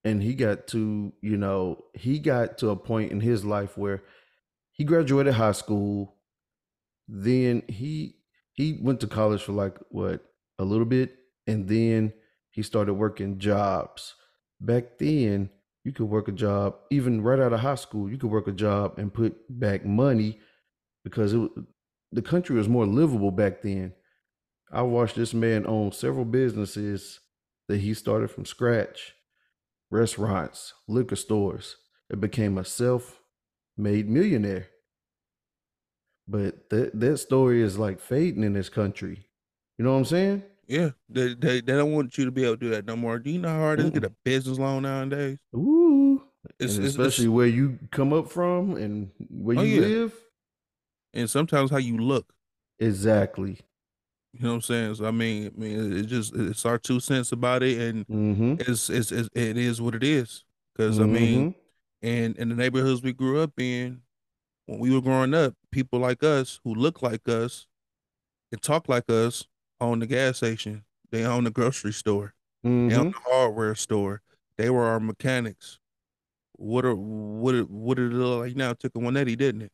And 0.05 0.23
he 0.23 0.35
got 0.35 0.67
to, 0.69 1.13
you 1.23 1.37
know, 1.39 1.85
he 1.95 2.19
got 2.19 2.59
to 2.59 2.69
a 2.69 2.77
point 2.77 3.13
in 3.13 3.21
his 3.21 3.45
life 3.45 3.79
where 3.79 4.03
he 4.77 4.85
graduated 4.85 5.35
high 5.35 5.53
school. 5.53 6.17
Then 7.09 7.63
he 7.69 8.17
he 8.53 8.79
went 8.81 9.01
to 9.01 9.07
college 9.07 9.43
for 9.43 9.53
like 9.53 9.77
what 9.91 10.25
a 10.59 10.65
little 10.65 10.85
bit, 10.85 11.17
and 11.47 11.69
then 11.69 12.13
he 12.51 12.63
started 12.63 12.95
working 12.95 13.39
jobs. 13.39 14.15
Back 14.61 14.99
then, 14.99 15.51
you 15.85 15.93
could 15.93 16.07
work 16.07 16.29
a 16.29 16.33
job 16.33 16.77
even 16.91 17.23
right 17.23 17.39
out 17.39 17.53
of 17.53 17.61
high 17.61 17.75
school. 17.75 18.11
You 18.11 18.19
could 18.19 18.31
work 18.31 18.49
a 18.49 18.53
job 18.53 18.99
and 18.99 19.13
put 19.13 19.37
back 19.49 19.85
money 19.85 20.41
because 21.05 21.33
it, 21.33 21.51
the 22.13 22.23
country 22.23 22.57
was 22.57 22.69
more 22.69 22.87
livable 22.87 23.31
back 23.31 23.63
then. 23.63 23.93
I 24.73 24.83
watched 24.83 25.17
this 25.17 25.33
man 25.33 25.67
own 25.67 25.93
several 25.93 26.25
businesses 26.25 27.21
that 27.69 27.79
he 27.79 27.95
started 27.95 28.31
from 28.31 28.45
scratch 28.45 29.15
restaurants, 29.91 30.75
liquor 30.89 31.17
stores. 31.17 31.77
It 32.11 32.21
became 32.21 32.59
a 32.59 32.65
self 32.65 33.21
made 33.77 34.09
millionaire. 34.09 34.69
But 36.29 36.69
that, 36.71 36.99
that 36.99 37.19
story 37.19 37.63
is 37.63 37.79
like 37.79 38.01
fading 38.01 38.43
in 38.43 38.53
this 38.53 38.69
country. 38.69 39.27
You 39.79 39.85
know 39.85 39.93
what 39.93 39.99
I'm 39.99 40.05
saying? 40.07 40.43
Yeah, 40.67 40.91
they, 41.09 41.35
they 41.35 41.61
they 41.61 41.73
don't 41.75 41.93
want 41.93 42.19
you 42.19 42.25
to 42.25 42.33
be 42.33 42.43
able 42.43 42.55
to 42.55 42.61
do 42.61 42.71
that 42.71 42.87
no 42.87 42.97
more. 42.97 43.21
Do 43.21 43.31
you 43.31 43.39
know 43.39 43.49
how 43.51 43.59
hard 43.61 43.79
it 43.79 43.85
is 43.87 43.93
to 43.93 44.01
get 44.01 44.11
a 44.11 44.15
business 44.25 44.59
loan 44.59 44.83
nowadays? 44.83 45.39
Ooh. 45.55 46.21
It's, 46.59 46.77
it's, 46.77 46.89
especially 46.89 47.27
it's 47.27 47.33
where 47.33 47.47
you 47.47 47.79
come 47.93 48.13
up 48.13 48.31
from 48.31 48.77
and 48.77 49.11
where 49.31 49.57
oh 49.59 49.63
you 49.63 49.81
yeah, 49.81 49.87
live. 49.87 50.15
and 51.15 51.31
sometimes 51.31 51.71
how 51.71 51.77
you 51.77 51.99
look. 51.99 52.33
Exactly. 52.81 53.61
You 54.33 54.41
know 54.43 54.49
what 54.51 54.55
I'm 54.57 54.63
saying? 54.63 54.95
So 54.97 55.07
I 55.07 55.13
mean, 55.13 55.53
I 55.57 55.61
mean, 55.61 55.93
it, 55.99 56.07
just 56.07 56.35
it's 56.35 56.67
our 56.67 56.79
two 56.79 56.99
cents 56.99 57.31
about 57.31 57.63
it, 57.63 57.79
and 57.81 58.07
Mm-hmm. 58.09 58.55
it's 58.59 58.91
it's, 58.91 59.13
it's 59.13 59.29
it 59.35 59.57
is 59.57 59.81
what 59.81 59.95
it 59.95 60.03
is. 60.03 60.45
Because 60.75 60.99
I 60.99 61.05
Mm-hmm. 61.05 61.13
mean, 61.13 61.55
and 62.03 62.37
in 62.37 62.49
the 62.49 62.55
neighborhoods 62.55 63.03
we 63.03 63.13
grew 63.13 63.41
up 63.41 63.53
in, 63.59 64.03
when 64.67 64.79
we 64.79 64.93
were 64.93 65.01
growing 65.01 65.35
up, 65.35 65.55
people 65.71 65.99
like 65.99 66.23
us 66.23 66.61
who 66.65 66.75
look 66.75 67.03
like 67.03 67.29
us 67.29 67.67
and 68.53 68.61
talk 68.63 68.89
like 68.89 69.09
us 69.11 69.45
own 69.81 70.01
the 70.01 70.07
gas 70.07 70.39
station. 70.39 70.85
They 71.13 71.25
own 71.25 71.45
the 71.45 71.51
grocery 71.51 71.93
store. 71.93 72.35
They 72.65 72.71
own 72.71 72.89
Mm-hmm. 72.91 73.11
the 73.11 73.19
hardware 73.31 73.75
store. 73.77 74.23
They 74.59 74.71
were 74.71 74.85
our 74.87 74.99
mechanics. 75.01 75.79
What 76.55 76.85
are 76.85 76.95
what 76.95 77.55
it 77.55 77.71
what 77.71 77.97
did 77.97 78.13
it 78.13 78.17
look 78.17 78.41
like 78.41 78.57
now? 78.57 78.71
It 78.71 78.81
took 78.81 78.95
a 78.95 78.99
180, 78.99 79.37
didn't 79.37 79.63
it? 79.63 79.73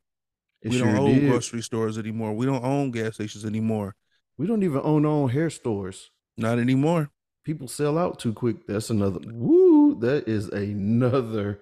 It 0.61 0.71
We 0.71 0.77
don't 0.79 0.95
own 0.95 1.13
did. 1.21 1.29
grocery 1.29 1.61
stores 1.61 1.97
anymore. 1.97 2.33
We 2.33 2.45
don't 2.45 2.63
own 2.63 2.91
gas 2.91 3.15
stations 3.15 3.45
anymore. 3.45 3.95
We 4.37 4.45
don't 4.47 4.63
even 4.63 4.81
own 4.83 5.05
our 5.05 5.11
own 5.11 5.29
hair 5.29 5.49
stores. 5.49 6.11
Not 6.37 6.59
anymore. 6.59 7.09
People 7.45 7.67
sell 7.67 7.97
out 7.97 8.19
too 8.19 8.33
quick. 8.33 8.67
That's 8.67 8.89
another 8.89 9.19
woo. 9.25 9.97
That 10.01 10.27
is 10.27 10.49
another 10.49 11.59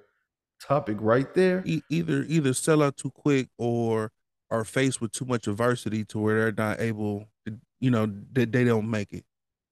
topic 0.61 0.97
right 0.99 1.33
there. 1.33 1.63
E- 1.65 1.81
either 1.89 2.23
either 2.27 2.53
sell 2.53 2.83
out 2.83 2.97
too 2.97 3.11
quick 3.11 3.49
or 3.57 4.11
are 4.49 4.65
faced 4.65 5.01
with 5.01 5.11
too 5.11 5.25
much 5.25 5.47
adversity 5.47 6.03
to 6.05 6.19
where 6.19 6.51
they're 6.51 6.65
not 6.67 6.79
able 6.81 7.25
to, 7.45 7.57
you 7.79 7.89
know, 7.91 8.05
that 8.33 8.51
they 8.51 8.63
don't 8.63 8.89
make 8.89 9.13
it. 9.13 9.23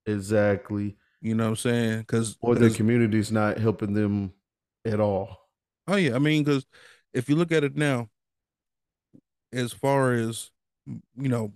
Exactly. 0.06 0.96
You 1.20 1.34
know 1.34 1.44
what 1.44 1.50
I'm 1.50 1.56
saying? 1.56 1.98
Because 2.00 2.36
Or 2.40 2.54
their 2.54 2.70
community's 2.70 3.30
not 3.30 3.58
helping 3.58 3.92
them 3.92 4.32
at 4.84 5.00
all. 5.00 5.36
oh 5.86 5.96
yeah, 5.96 6.14
I 6.14 6.18
mean, 6.18 6.44
because 6.44 6.66
if 7.12 7.28
you 7.28 7.36
look 7.36 7.52
at 7.52 7.62
it 7.64 7.76
now, 7.76 8.08
as 9.52 9.72
far 9.72 10.12
as 10.12 10.50
you 10.86 11.28
know, 11.28 11.52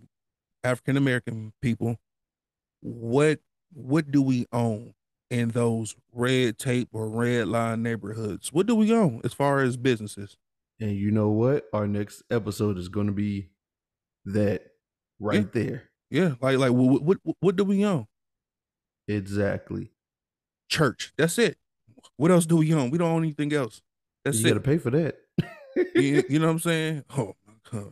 African 0.63 0.97
American 0.97 1.53
people, 1.63 1.97
what 2.83 3.41
what 3.73 4.11
do 4.11 4.21
we 4.23 4.47
own 4.53 4.93
in 5.31 5.49
those 5.51 5.97
red 6.13 6.59
tape 6.59 6.89
or 6.93 7.09
red 7.09 7.49
line 7.49 7.83
neighborhoods? 7.83 8.53
What 8.53 8.67
do 8.67 8.75
we 8.75 8.93
own 8.93 9.21
as 9.25 9.33
far 9.33 9.61
as 9.61 9.77
businesses? 9.77 10.37
And 10.81 10.97
you 10.97 11.11
know 11.11 11.29
what? 11.31 11.67
Our 11.73 11.87
next 11.87 12.23
episode 12.31 12.79
is 12.79 12.89
going 12.89 13.07
to 13.07 13.13
be 13.13 13.51
that 14.27 14.63
right 15.19 15.37
Yeah. 15.55 15.63
there. 15.63 15.83
Yeah, 16.11 16.35
like 16.41 16.59
like 16.59 16.71
what 16.73 17.03
what 17.03 17.19
what 17.41 17.57
do 17.57 17.65
we 17.65 17.85
own? 17.85 18.07
Exactly. 19.09 19.91
Church. 20.69 21.13
That's 21.17 21.39
it. 21.39 21.59
What 22.17 22.31
else 22.31 22.47
do 22.47 22.57
we 22.57 22.73
own? 22.75 22.91
We 22.91 22.99
don't 22.99 23.11
own 23.11 23.23
anything 23.23 23.53
else. 23.53 23.83
That's 24.25 24.39
you 24.41 24.47
it. 24.47 24.49
You 24.49 24.55
got 24.55 24.65
to 24.65 24.71
pay 24.71 24.79
for 24.79 24.91
that. 24.91 25.17
you, 25.97 26.23
you 26.29 26.39
know 26.39 26.47
what 26.47 26.53
I'm 26.53 26.59
saying? 26.61 27.05
Oh, 27.17 27.35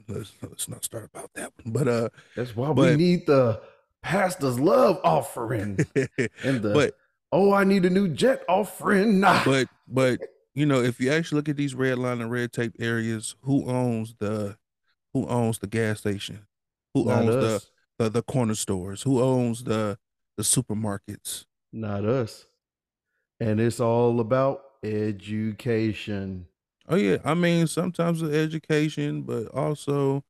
let's 0.08 0.32
let's 0.42 0.68
not 0.68 0.84
start 0.84 1.04
about 1.12 1.30
that 1.34 1.52
one. 1.62 1.72
But 1.72 1.88
uh, 1.88 2.08
That's 2.36 2.54
why 2.54 2.70
we 2.70 2.94
need 2.96 3.26
the 3.26 3.60
pastor's 4.02 4.58
love 4.60 5.00
offering 5.04 5.78
and 6.44 6.62
the 6.62 6.72
but 6.72 6.96
oh, 7.32 7.52
I 7.52 7.64
need 7.64 7.84
a 7.84 7.90
new 7.90 8.08
jet 8.08 8.44
offering. 8.48 9.20
Nah. 9.20 9.42
but 9.44 9.68
but 9.88 10.20
you 10.54 10.66
know, 10.66 10.82
if 10.82 11.00
you 11.00 11.10
actually 11.10 11.36
look 11.36 11.48
at 11.48 11.56
these 11.56 11.74
red 11.74 11.98
line 11.98 12.20
and 12.20 12.30
red 12.30 12.52
tape 12.52 12.74
areas, 12.78 13.34
who 13.42 13.68
owns 13.68 14.14
the 14.18 14.56
who 15.14 15.26
owns 15.26 15.58
the 15.58 15.66
gas 15.66 16.00
station? 16.00 16.46
Who 16.94 17.06
not 17.06 17.22
owns 17.22 17.34
the, 17.34 17.62
the 17.98 18.10
the 18.10 18.22
corner 18.22 18.54
stores? 18.54 19.02
Who 19.02 19.20
owns 19.20 19.64
the 19.64 19.98
the 20.36 20.42
supermarkets? 20.42 21.46
Not 21.72 22.04
us. 22.04 22.46
And 23.40 23.60
it's 23.60 23.80
all 23.80 24.20
about 24.20 24.62
education. 24.82 26.46
Oh 26.88 26.96
yeah, 26.96 27.18
I 27.24 27.34
mean 27.34 27.66
sometimes 27.66 28.20
the 28.20 28.36
education, 28.36 29.22
but 29.22 29.48
also 29.48 30.24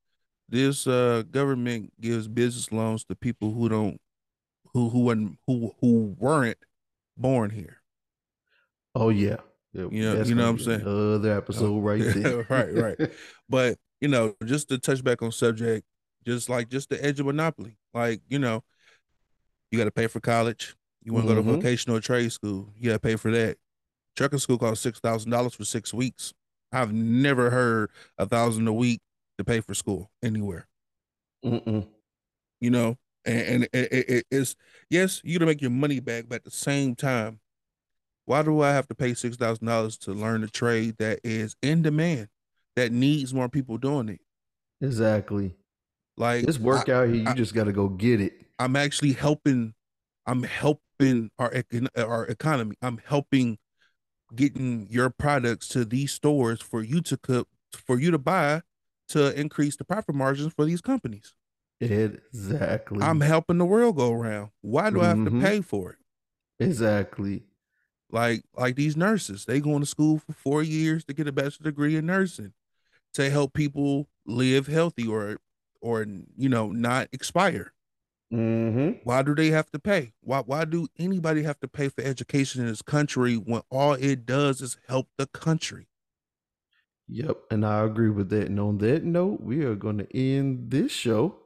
this 0.49 0.87
uh 0.87 1.25
government 1.31 1.93
gives 2.01 2.29
business 2.29 2.71
loans 2.71 3.05
to 3.05 3.17
people 3.17 3.53
who 3.53 3.69
don't 3.69 4.01
who 4.73 4.89
who 4.89 5.01
weren't 5.05 5.39
who 5.47 5.75
who 5.81 6.15
weren't 6.19 6.59
born 7.17 7.51
here. 7.51 7.79
Oh 8.95 9.09
yeah. 9.09 9.37
Yeah, 9.73 9.87
You 9.91 10.03
know- 10.15 10.23
you 10.23 10.35
know 10.35 10.43
what 10.45 10.51
I'm 10.51 10.59
saying? 10.59 10.83
Other 10.87 11.37
episode 11.37 11.79
right 11.83 12.03
there. 12.03 12.47
Right, 12.49 12.75
right. 12.75 13.13
But 13.49 13.79
you 14.01 14.09
know, 14.09 14.35
just 14.45 14.69
to 14.69 14.79
touch 14.79 15.03
back 15.05 15.23
on 15.23 15.31
subject, 15.33 15.87
just 16.27 16.49
like 16.49 16.69
just 16.69 16.89
the 16.91 17.03
edge 17.05 17.21
of 17.21 17.27
monopoly. 17.27 17.77
Like, 17.95 18.21
you 18.29 18.39
know, 18.39 18.63
you 19.71 19.79
gotta 19.79 19.91
pay 19.91 20.07
for 20.09 20.21
college. 20.21 20.75
You 21.05 21.13
want 21.13 21.27
to 21.27 21.35
go 21.35 21.41
to 21.43 21.47
Mhm. 21.47 21.55
vocational 21.57 22.01
trade 22.01 22.33
school, 22.33 22.73
you 22.77 22.87
gotta 22.91 22.99
pay 23.01 23.17
for 23.17 23.31
that. 23.31 23.57
Trucking 24.17 24.39
school 24.41 24.59
costs 24.59 24.83
six 24.83 25.01
thousand 25.01 25.31
dollars 25.31 25.55
for 25.55 25.65
six 25.65 25.93
weeks. 25.95 26.33
I've 26.71 26.93
never 26.93 27.51
heard 27.51 27.91
a 28.19 28.27
thousand 28.27 28.67
a 28.69 28.73
week 28.73 29.01
to 29.39 29.45
pay 29.45 29.61
for 29.61 29.75
school 29.75 30.11
anywhere. 30.23 30.67
Mm-mm. 31.45 31.87
You 32.61 32.71
know, 32.71 32.99
and, 33.25 33.41
and 33.49 33.63
it, 33.73 33.93
it, 33.93 34.11
it- 34.11 34.27
it's 34.31 34.57
yes, 34.91 35.21
you 35.25 35.39
gonna 35.39 35.51
make 35.51 35.61
your 35.63 35.71
money 35.71 36.01
back, 36.01 36.25
but 36.29 36.37
at 36.37 36.45
the 36.45 36.51
same 36.51 36.95
time, 36.95 37.41
why 38.25 38.43
do 38.43 38.61
I 38.61 38.71
have 38.73 38.87
to 38.89 38.95
pay 38.95 39.15
six 39.15 39.37
thousand 39.37 39.67
dollars 39.67 39.97
to 39.99 40.13
learn 40.13 40.45
a 40.45 40.49
trade 40.49 40.97
that 40.99 41.21
is 41.25 41.57
in 41.63 41.83
demand, 41.83 42.29
that 42.77 42.93
needs 42.93 43.33
more 43.35 43.49
people 43.49 43.79
doing 43.79 44.09
it? 44.09 44.21
Exactly. 44.81 45.57
Like 46.17 46.45
This 46.47 46.59
work 46.59 46.89
out 46.89 47.09
here, 47.09 47.17
you 47.17 47.29
I- 47.29 47.35
just 47.35 47.55
got 47.55 47.65
to 47.65 47.73
go 47.73 47.89
get 47.89 48.21
it. 48.21 48.35
I'm 48.59 48.77
actually 48.77 49.13
helping. 49.13 49.75
I'm 50.27 50.43
helping 50.45 51.31
our 51.39 51.53
our 51.97 52.27
economy. 52.27 52.77
I'm 52.83 52.99
helping 53.05 53.59
getting 54.35 54.87
your 54.89 55.11
products 55.11 55.69
to 55.69 55.85
these 55.85 56.13
stores 56.13 56.61
for 56.63 56.83
you 56.83 57.01
to 57.03 57.17
cook, 57.17 57.49
for 57.87 57.99
you 57.99 58.11
to 58.13 58.19
buy, 58.19 58.63
to 59.09 59.39
increase 59.39 59.77
the 59.77 59.85
profit 59.85 60.15
margins 60.15 60.53
for 60.55 60.65
these 60.65 60.81
companies. 60.81 61.35
Exactly. 61.83 63.03
I'm 63.03 63.21
helping 63.21 63.59
the 63.59 63.65
world 63.65 63.97
go 63.97 64.13
around. 64.13 64.51
Why 64.61 64.91
do 64.91 65.01
I 65.01 65.09
have 65.09 65.25
to 65.25 65.31
Mhm. 65.31 65.41
pay 65.43 65.61
for 65.61 65.93
it? 65.93 65.99
exactly. 66.61 67.43
Like 68.11 68.45
like 68.55 68.77
these 68.77 68.97
nurses, 68.97 69.47
they 69.47 69.59
going 69.61 69.81
to 69.81 69.87
school 69.87 70.19
for 70.19 70.33
four 70.33 70.63
years 70.63 71.05
to 71.07 71.15
get 71.15 71.27
a 71.27 71.33
bachelor 71.33 71.65
degree 71.71 71.97
in 71.97 72.07
nursing 72.07 72.53
to 73.15 73.31
help 73.31 73.53
people 73.55 74.09
live 74.27 74.67
healthy 74.67 75.07
or 75.07 75.39
or 75.81 76.07
you 76.37 76.49
know 76.49 76.71
not 76.71 77.09
expire. 77.13 77.73
Mm-hmm. 78.33 79.01
Why 79.05 79.23
do 79.23 79.35
they 79.35 79.51
have 79.51 79.71
to 79.73 79.79
pay? 79.79 80.13
Why 80.21 80.41
why 80.41 80.65
do 80.67 80.89
anybody 80.99 81.43
have 81.43 81.59
to 81.61 81.69
pay 81.69 81.89
for 81.89 82.03
education 82.03 82.61
in 82.63 82.69
this 82.69 82.83
country 82.83 83.35
when 83.37 83.63
all 83.71 83.95
it 83.95 84.25
does 84.27 84.61
is 84.61 84.77
help 84.89 85.09
the 85.19 85.27
country? 85.27 85.89
Yep, 87.09 87.39
and 87.51 87.67
I 87.67 87.85
agree 87.85 88.09
with 88.11 88.31
that. 88.31 88.47
And 88.47 88.61
on 88.61 88.79
that 88.79 89.05
note, 89.05 89.41
we 89.41 89.65
are 89.65 89.75
going 89.75 89.99
to 89.99 90.17
end 90.17 90.71
this 90.71 90.93
show. 90.93 91.37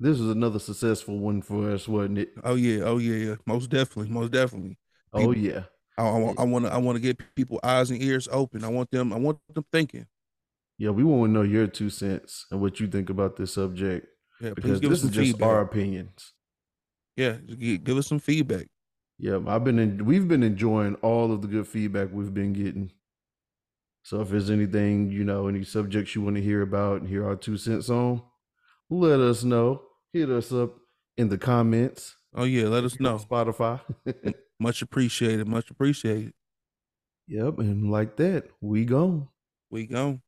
This 0.00 0.18
was 0.18 0.30
another 0.30 0.58
successful 0.58 1.18
one 1.18 1.42
for 1.42 1.70
us, 1.72 1.88
wasn't 1.88 2.18
it? 2.18 2.30
Oh 2.44 2.54
yeah, 2.54 2.82
oh 2.84 2.98
yeah, 2.98 3.16
yeah. 3.30 3.34
Most 3.46 3.70
definitely, 3.70 4.12
most 4.12 4.30
definitely. 4.32 4.78
Oh 5.12 5.32
yeah. 5.32 5.64
I, 5.96 6.04
I, 6.06 6.34
I 6.38 6.44
want 6.44 6.64
to 6.66 6.72
I 6.72 6.78
want 6.78 6.96
to 6.96 7.02
get 7.02 7.20
people 7.34 7.58
eyes 7.62 7.90
and 7.90 8.00
ears 8.00 8.28
open. 8.30 8.64
I 8.64 8.68
want 8.68 8.90
them 8.90 9.12
I 9.12 9.16
want 9.16 9.38
them 9.52 9.64
thinking. 9.72 10.06
Yeah, 10.78 10.90
we 10.90 11.02
want 11.04 11.28
to 11.30 11.32
know 11.32 11.42
your 11.42 11.66
two 11.66 11.90
cents 11.90 12.46
and 12.50 12.60
what 12.60 12.78
you 12.80 12.86
think 12.86 13.10
about 13.10 13.36
this 13.36 13.54
subject 13.54 14.06
Yeah, 14.40 14.54
please 14.54 14.54
because 14.54 14.80
give 14.80 14.90
this 14.90 14.98
us 14.98 15.00
some 15.00 15.10
is 15.10 15.14
just 15.14 15.32
feedback. 15.32 15.48
our 15.48 15.60
opinions. 15.60 16.32
Yeah, 17.16 17.32
give 17.32 17.96
us 17.98 18.06
some 18.06 18.20
feedback. 18.20 18.68
Yeah, 19.18 19.40
I've 19.46 19.64
been 19.64 19.78
in, 19.78 20.04
we've 20.04 20.28
been 20.28 20.42
enjoying 20.42 20.94
all 20.96 21.32
of 21.32 21.42
the 21.42 21.48
good 21.48 21.66
feedback 21.66 22.10
we've 22.12 22.32
been 22.32 22.52
getting. 22.52 22.92
So 24.02 24.20
if 24.20 24.28
there's 24.30 24.50
anything, 24.50 25.10
you 25.10 25.24
know, 25.24 25.48
any 25.48 25.64
subjects 25.64 26.14
you 26.14 26.22
want 26.22 26.36
to 26.36 26.42
hear 26.42 26.62
about 26.62 27.00
and 27.00 27.08
hear 27.08 27.26
our 27.26 27.36
two 27.36 27.56
cents 27.58 27.90
on, 27.90 28.22
let 28.88 29.20
us 29.20 29.44
know. 29.44 29.82
Hit 30.12 30.30
us 30.30 30.52
up 30.52 30.74
in 31.16 31.28
the 31.28 31.38
comments. 31.38 32.16
Oh 32.34 32.44
yeah, 32.44 32.64
let 32.68 32.84
us 32.84 32.94
If 32.94 33.00
you're 33.00 33.10
on 33.10 33.16
know. 33.18 33.22
Spotify. 33.24 33.80
Much 34.60 34.82
appreciated. 34.82 35.46
Much 35.46 35.70
appreciated. 35.70 36.32
yep, 37.26 37.58
and 37.58 37.90
like 37.90 38.16
that, 38.16 38.48
we 38.60 38.84
gone. 38.84 39.28
We 39.70 39.86
gone. 39.86 40.22